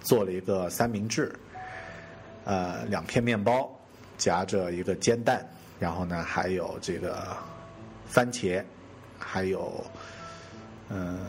[0.01, 1.33] 做了一个三明治，
[2.45, 3.69] 呃，两片面包
[4.17, 5.45] 夹着一个煎蛋，
[5.79, 7.35] 然后呢，还有这个
[8.05, 8.63] 番茄，
[9.17, 9.83] 还有，
[10.89, 11.19] 嗯，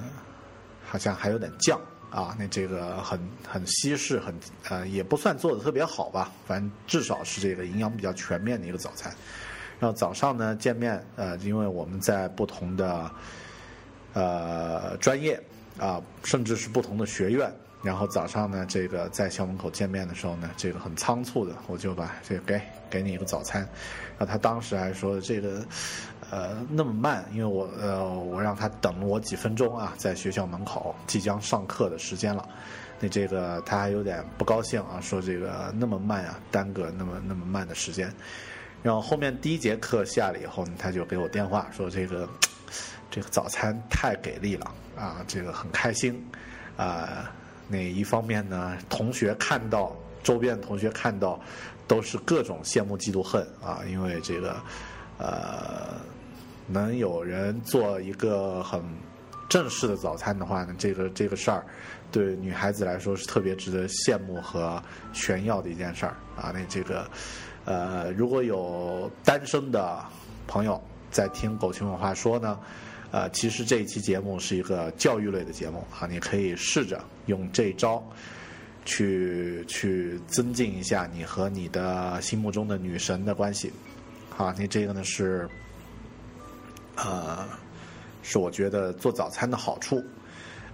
[0.84, 1.80] 好像还有点酱。
[2.10, 3.18] 啊，那这个很
[3.48, 4.38] 很西式，很
[4.68, 9.10] 呃也不算做的特别好吧，反正至少是这个营养比较全面的一个早餐。
[9.82, 13.10] 然后早上呢见面，呃，因为我们在不同的
[14.12, 15.42] 呃专业
[15.76, 17.52] 啊，甚至是不同的学院，
[17.82, 23.62] 然后早上呢这个在校门口见面的时候呢，这个很仓促的，我就把这个给给你一个早餐。
[24.16, 25.60] 然后他当时还说这个。
[26.30, 32.48] 呃，那么慢，因为我呃，我让他等了我几分钟啊，在学校门口即将上课的时间了，
[32.98, 38.10] 那这个他还有点不高兴啊，说这个那么慢啊，耽搁那么那么慢的时间。
[38.82, 42.28] 然后后面第一节课下了以后呢，他就给我电话说这个
[43.10, 46.20] 这个早餐太给力了啊，这个很开心
[46.76, 47.30] 啊。
[47.68, 51.40] 那一方面呢，同学看到周边同学看到
[51.86, 54.60] 都是各种羡慕嫉妒恨啊，因为这个
[55.18, 56.00] 呃。
[56.68, 58.80] 能有人做一个很
[59.48, 61.66] 正式的早餐的话呢，这个这个事儿
[62.12, 64.80] 对女孩子来说是特别值得羡慕和
[65.12, 66.52] 炫耀的一件事儿啊。
[66.54, 67.04] 那这个
[67.64, 69.98] 呃，如果有单身的
[70.46, 72.58] 朋友在听狗熊有话说呢，
[73.10, 78.02] 呃，其实这一期节目是一个教育类的节目啊，你可以试着用这招。
[78.84, 83.72] 去去增进一下你和你的心目中的女神的关系，
[84.36, 85.48] 啊，那这个呢是，
[86.96, 87.46] 呃，
[88.24, 90.02] 是我觉得做早餐的好处，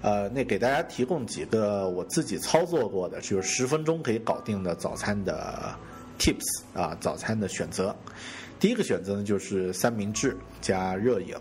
[0.00, 5.78] 呃，那给大家提供几个我自己操作过的，就是十分钟可以搞定的早餐的
[6.18, 7.94] tips 啊，早餐的选择。
[8.60, 11.34] 第一个选择呢就是三明治加热饮，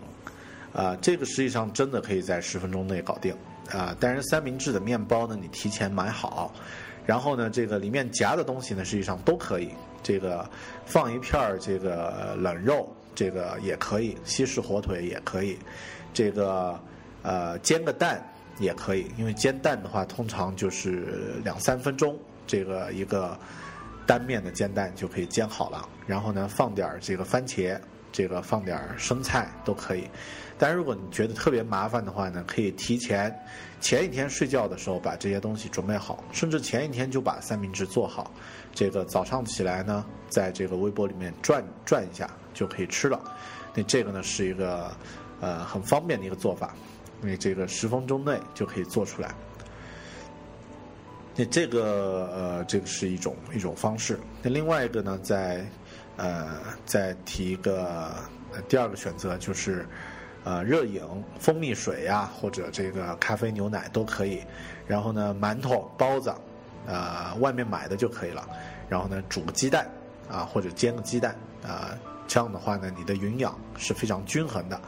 [0.72, 3.36] 啊，这个实际上真的可以在十分钟内搞定。
[3.70, 6.54] 啊，但是三明治的面包呢，你提前买好，
[7.04, 9.68] 然后呢，这个里面夹的东西呢，实际上都可以。
[10.02, 10.48] 这个
[10.86, 15.58] 放一片儿这个冷肉，这个也可以；西式火腿也可以。
[16.14, 16.80] 这个
[17.22, 18.26] 呃，煎个蛋
[18.58, 23.38] 也可以，因为煎蛋的话，通常就是两三分钟，这个一个
[24.08, 25.86] 单面的煎蛋就可以煎好了。
[26.06, 27.78] 然后呢，放点儿这个番茄，
[28.10, 30.08] 这个放点儿生菜都可以。
[30.56, 33.32] 但如果你觉得特别麻烦的话呢，可以提前
[33.80, 38.32] 前一天睡觉的时候把这些东西准备好，甚至前一天就把三明治做好，
[38.74, 43.20] 这个早上起来呢，在这个微波里面转转一下就可以吃了。
[43.74, 44.90] 那这个呢是一个
[45.40, 46.74] 呃很方便的一个做法，
[47.22, 49.32] 因为这个十分钟内就可以做出来。
[51.38, 54.18] 那这个呃这个是一种一种方式。
[54.42, 55.64] 那另外一个呢，在
[56.16, 58.12] 呃再提一个
[58.68, 59.86] 第二个选择就是。
[60.44, 61.02] 呃，热饮、
[61.38, 64.40] 蜂蜜水呀，或者这个咖啡、牛奶都可以。
[64.86, 66.32] 然后呢，馒头、包子，
[66.86, 68.48] 呃，外面买的就可以了。
[68.88, 69.86] 然后呢，煮个鸡蛋，
[70.30, 71.90] 啊，或者煎个鸡蛋，啊，
[72.26, 74.80] 这样的话呢，你的营养是非常均衡的。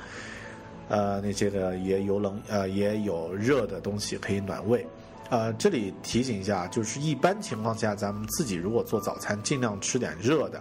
[0.89, 4.87] 呃，那这个也有冷，呃，也有热的东西可以暖胃。
[5.31, 10.61] 呃，这里提醒一下，就是一般情况下，咱们自己如果做早餐，尽量吃点热的。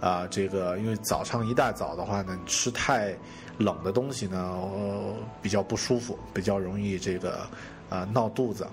[0.00, 3.12] 啊，这个因为早上一大早的话呢，吃太
[3.58, 4.56] 冷的东西呢，
[5.42, 7.40] 比较不舒服，比较容易这个
[7.90, 8.64] 啊闹肚子，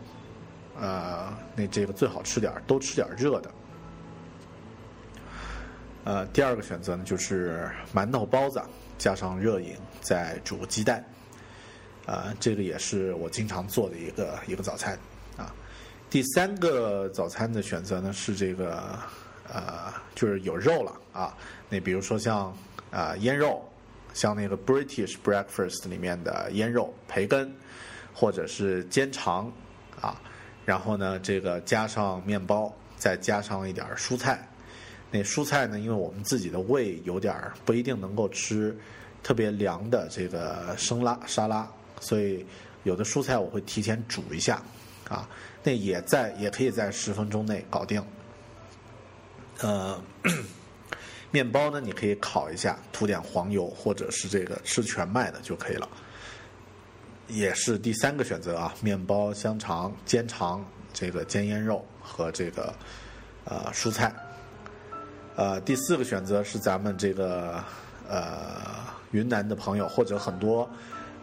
[0.79, 3.51] 啊，那这个最好吃点都吃点热的。
[6.03, 8.61] 呃，第二个选择呢就是馒头包子
[8.99, 11.03] 加上热饮，再煮个鸡蛋，
[12.05, 14.95] 啊，这个也是我经常做的一个一个早餐。
[16.09, 18.97] 第三个早餐的选择呢是这个。
[19.47, 21.37] 呃，就是有肉了啊。
[21.69, 22.51] 那比如说像
[22.89, 23.63] 啊腌肉，
[24.11, 27.55] 像那个 British Breakfast 里面的腌肉、培根，
[28.11, 29.53] 或者是煎肠
[30.01, 30.19] 啊。
[30.65, 34.49] 然后呢，这个加上面包，再加上一点蔬菜。
[35.11, 38.75] 那蔬菜呢，因为我们自己的胃有点不一定能够吃
[39.21, 42.43] 特别凉的这个生拉沙拉，所以
[42.81, 44.59] 有的蔬菜我会提前煮一下
[45.07, 45.29] 啊。
[45.65, 48.01] 那也在也可以在十分钟内搞定。
[49.59, 49.99] 呃，
[51.31, 55.89] 面包呢，你可以烤一下，涂点黄油，或者是这个吃全麦的就可以了，
[57.27, 58.75] 也是第三个选择啊。
[58.81, 60.63] 面包、香肠、煎肠，
[60.93, 62.71] 这个煎腌肉和这个
[63.45, 64.13] 呃蔬菜。
[65.35, 67.63] 呃，第四个选择是咱们这个
[68.07, 70.69] 呃云南的朋友或者很多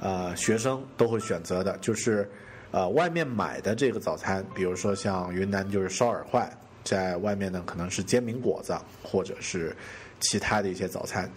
[0.01, 2.28] 呃学生都会选择的，就是
[2.72, 6.50] 呃外面买的这个早餐，比如说像云南就是烧饵块。
[6.84, 9.72] 在外面呢，可能是煎饼果子，或者是
[10.18, 11.30] 其他的一些早餐。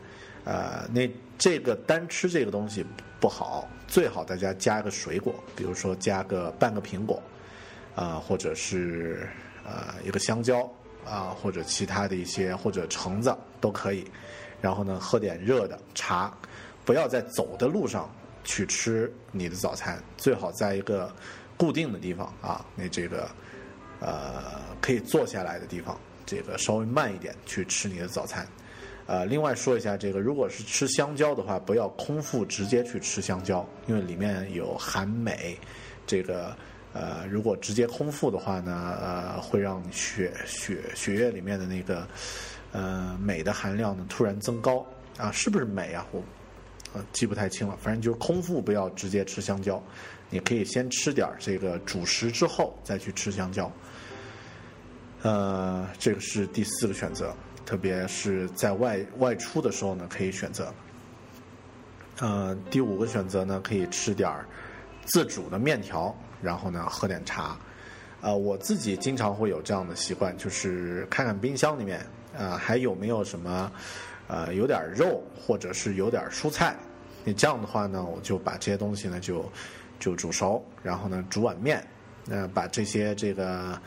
[0.44, 1.08] 呃，那
[1.38, 2.84] 这个单吃这个东西
[3.20, 7.22] 不好，最好大家加个水果，比如说加个半个苹果，
[7.96, 9.30] 啊，或者是
[9.64, 10.68] 呃一个香蕉，
[11.06, 13.32] 啊，或者其他的一些或者橙子
[13.62, 14.04] 都可以。
[14.60, 16.36] 然后呢，喝点热的茶，
[16.84, 18.10] 不要在走的路上
[18.46, 21.14] 去吃你的早餐，最好在一个
[21.58, 23.28] 固定的地方啊，那这个。
[24.02, 24.44] 呃，
[24.82, 28.46] 可以坐下来的地方，这个稍微慢一点去吃你的早餐。
[29.08, 35.58] 呃，另外说一下，这个如果是吃香蕉的话，不要空腹直接去吃香蕉，因为里面有含镁。
[36.06, 36.56] 这个
[36.94, 42.06] 呃，如果直接空腹的话呢，呃，会让血血血液里面的那个
[42.74, 44.86] 呃镁的含量呢突然增高
[45.18, 46.06] 啊，是不是镁啊？
[46.12, 46.22] 我
[47.12, 49.82] 记不太清了，反正就是空腹不要直接吃香蕉。
[50.30, 53.72] 你可以先吃点这个主食，之后再去吃香蕉。
[55.22, 57.36] 呃，这个是第四个选择，
[57.66, 60.74] 特别是在外外出的时候呢，可以选择。
[62.20, 64.46] 呃，第五个选择呢，可以吃点儿
[65.06, 67.58] 自煮的面条，然后呢喝点茶。
[68.22, 73.72] 呃，我自己经常会有这样的习惯，就是看看冰箱里面，呃，还有没有什么
[74.28, 76.76] 呃有点肉或者是有点蔬菜
[77.28, 79.52] 你这样的话呢，我就把这些东西呢就
[80.00, 81.84] 就煮熟，然后呢煮碗面，
[82.30, 83.82] 呃，把这些这个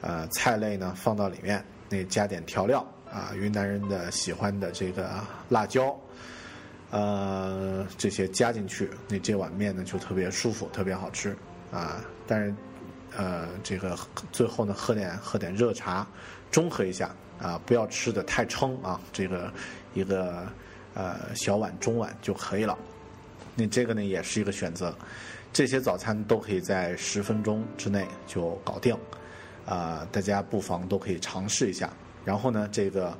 [0.00, 5.92] 呃菜类呢放到里面，那加点调料啊，云南人的喜欢的这个辣椒，
[6.90, 11.36] 呃，这些加进去，那这碗面呢就特别舒服，特别好吃
[11.72, 12.00] 啊。
[12.28, 12.54] 但是
[13.16, 13.98] 呃，这个
[14.30, 16.06] 最后呢喝点喝点热茶，
[16.48, 19.52] 中和一下啊，不要吃的太撑啊，这个
[19.94, 20.46] 一个。
[20.94, 22.78] 呃，小碗、中碗就可以了。
[23.54, 24.94] 那这个呢，也是一个选择。
[25.52, 28.96] 这些早餐都可以在十分钟之内就搞定。
[29.66, 31.88] 啊，大家不妨都可以尝试一下。
[32.24, 33.16] 然后呢，这个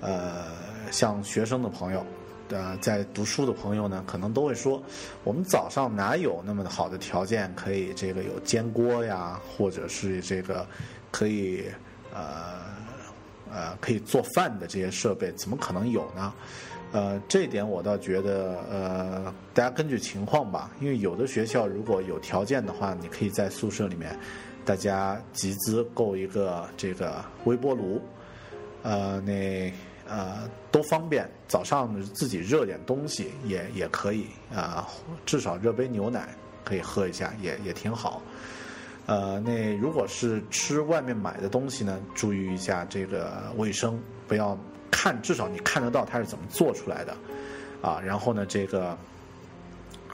[0.00, 0.46] 呃，
[0.90, 2.04] 像学生的朋友，
[2.48, 4.82] 呃，在读书的朋友呢，可能都会说，
[5.22, 10.66] 我们早上哪有那么好的条件可以这个有煎锅呀，或者是这个
[11.12, 11.64] 可以
[12.12, 12.60] 呃
[13.52, 16.34] 呃可以做饭的这些设备，怎么可能有呢？
[16.92, 20.70] 呃，这点我倒觉得，呃，大家根据情况吧。
[20.78, 24.14] 因为有的学校如果有条件的话，你可以在宿舍里面，
[24.62, 27.98] 大家集资购一个这个微波炉，
[28.82, 29.72] 呃，那
[30.06, 31.26] 呃都方便。
[31.48, 34.86] 早上自己热点东西也也可以啊，
[35.24, 36.28] 至少热杯牛奶
[36.62, 38.20] 可以喝一下，也也挺好。
[39.06, 44.58] 呃，那如果是吃外面买的东西呢，注意一下这个卫生，不要。
[44.92, 47.16] 看，至少你看得到它是怎么做出来的，
[47.80, 48.96] 啊，然后呢，这个，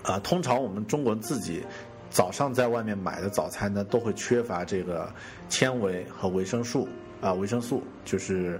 [0.05, 1.63] 啊，通常我们中国人自己
[2.09, 5.13] 早上在外面买的早餐呢，都会缺乏这个
[5.51, 6.89] 纤维和维生素，
[7.21, 8.59] 啊，维生素就是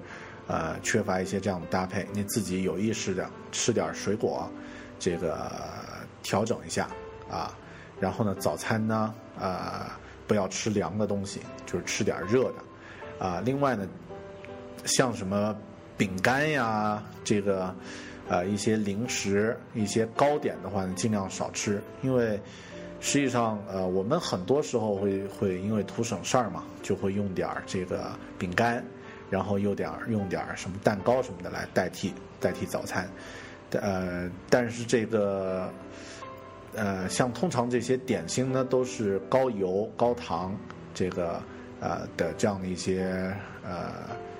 [0.49, 4.51] 呃缺乏一些这样的搭配，你自己有意识的吃点水果，
[4.99, 5.51] 这个
[6.23, 6.91] 调整一下
[7.31, 7.57] 啊，
[8.01, 9.87] 然后呢，早餐呢，呃，
[10.27, 13.89] 不要吃凉的东西，就是吃点热的，啊，另外呢，
[14.85, 15.57] 像什么。
[15.99, 17.75] 饼干呀，这个，
[18.29, 22.41] 呃，一些零食、一些糕点的话呢，尽量少吃，因为
[23.01, 28.83] 实际上，呃，我们很多时候会会因为图省事儿嘛，就会用点儿这个饼干，
[29.29, 33.09] 然后又点儿用点儿什么蛋糕什么的来代替代替早餐，
[33.73, 35.69] 呃，但是这个，
[36.75, 40.57] 呃，像通常这些点心呢，都是高油高糖
[40.95, 41.43] 这个
[41.81, 43.35] 呃的这样的一些
[43.65, 43.93] 呃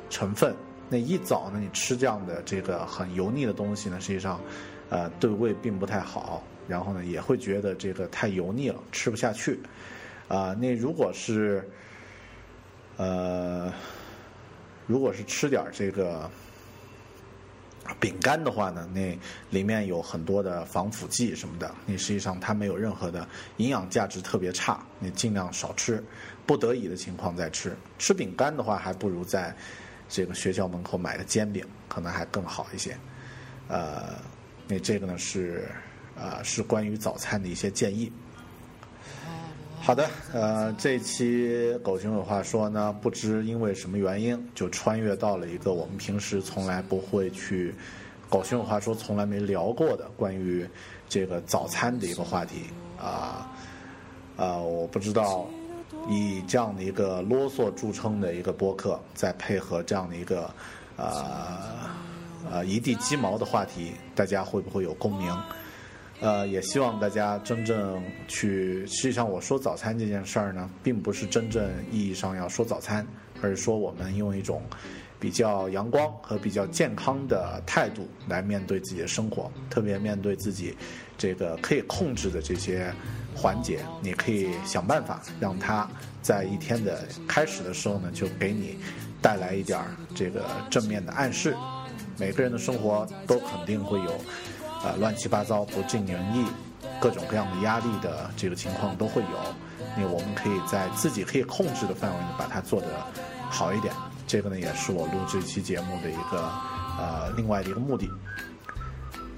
[0.09, 0.55] 成分。
[0.89, 4.41] 那一早呢，你吃这样的这个很油腻的东西呢，实际上，
[4.89, 6.43] 呃，对胃并不太好。
[6.67, 9.59] 然后呢，也会觉得这个太油腻了，吃不下去。
[10.29, 11.67] 啊，那如果是，
[12.99, 13.73] 呃，
[14.87, 16.31] 如果是吃点这个
[17.99, 19.19] 饼干的话呢，那
[19.49, 23.27] 里面有很多的防腐剂什么的，你实际上它没有任何的
[23.57, 24.79] 营养价值，特别差。
[24.99, 26.05] 你尽量少吃，
[26.47, 27.75] 不得已的情况再吃。
[27.99, 29.57] 吃饼干的话，还不如在。
[30.09, 32.97] 这个学校门口买的煎饼可能还更好一些，
[33.69, 34.15] 呃，
[34.67, 35.69] 那这个呢是，
[36.17, 38.11] 呃，是关于早餐的一些建议。
[39.81, 47.75] 好的，呃，这期狗熊有话说呢，不知因为什么原因就穿越到了一个我们平时从来不会去，
[48.29, 50.67] 狗熊有话说从来没聊过的关于
[51.09, 52.65] 这个早餐的一个话题
[52.99, 53.51] 啊，
[54.37, 55.49] 啊，我不知道。
[56.07, 60.51] 以这样的一个啰嗦著称的一个播客，再配合这样的一个，
[60.97, 61.91] 呃，
[62.51, 65.37] 呃一地鸡毛的话题，大家会不会有共鸣？
[66.21, 68.87] 呃，也希望大家真正去。
[68.87, 73.07] 实际上，我说早餐这件事儿呢，并不是真正意义上要说早餐，
[73.41, 74.63] 而是说我们用一种
[75.21, 80.77] 比较阳光和比较健康的态度来面对自己的生活，特别面对自己
[81.17, 82.93] 这个可以控制的这些。
[83.41, 85.89] 环节，你可以想办法让他
[86.21, 88.77] 在一天的开始的时候呢，就给你
[89.23, 91.57] 带来一点儿这个正面的暗示。
[92.19, 94.21] 每个人的生活都肯定会有，
[94.83, 96.45] 呃，乱七八糟、不尽人意、
[97.01, 99.29] 各种各样的压力的这个情况都会有。
[99.97, 102.89] 那我们可以在自己可以控制的范围内把它做得
[103.49, 103.95] 好一点。
[104.27, 106.51] 这个呢，也是我录这期节目的一个
[106.99, 108.11] 呃另外的一个目的。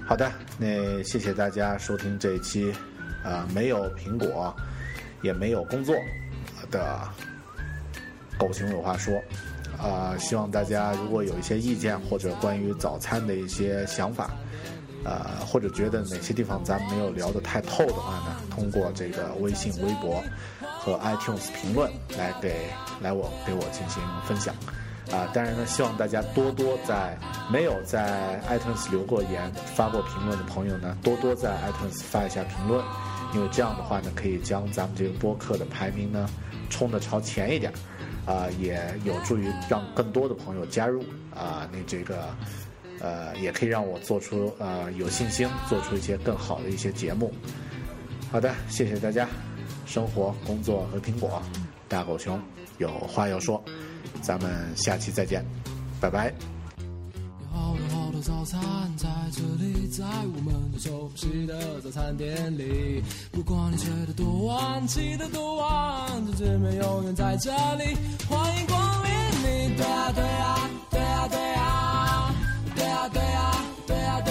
[0.07, 2.73] 好的，那谢谢大家收听这一期。
[3.23, 4.55] 啊，没有苹果，
[5.21, 5.95] 也没有工作
[6.69, 6.99] 的
[8.37, 9.13] 狗熊有话说。
[9.77, 14.29] 啊，希望大家如果有一些意见或者关于早餐的一些想法，
[15.03, 20.21] 呃，或者觉得哪些地方咱们没有聊得太透的话呢，通过这个微信、微博
[20.77, 22.67] 和 iTunes 评论来给
[23.01, 24.53] 来我给我进行分享。
[25.11, 27.17] 啊，当然呢，希望大家多多在
[27.51, 32.83] 没有在 iTunes 留过言、发过评论的朋友呢，多多在 iTunes 发一下评论。
[33.33, 36.29] 因为这样的话呢，可以将咱们这个播客的排名呢
[36.69, 37.71] 冲的朝前一点，
[38.25, 41.03] 啊，也有助于让更多的朋友加入
[41.35, 42.35] 啊，那这个
[42.99, 47.33] 呃，也可以让我做出呃有信心做出一些更好的一些节目。
[48.31, 49.27] 好的，谢谢大家。
[49.85, 51.41] 生活、工作和苹果，
[51.89, 52.39] 大狗熊
[52.77, 53.61] 有话要说，
[54.21, 55.45] 咱们下期再见，
[55.99, 56.33] 拜拜。
[58.11, 58.59] 我的早餐
[58.97, 63.01] 在这里，在我们最熟悉的早餐店里。
[63.31, 67.95] 不管你睡得多晚，起得多晚，这见面永远在这里。
[68.27, 69.09] 欢迎光临，
[69.39, 72.35] 你对啊对啊对啊对啊，
[72.75, 74.30] 对啊对啊对啊。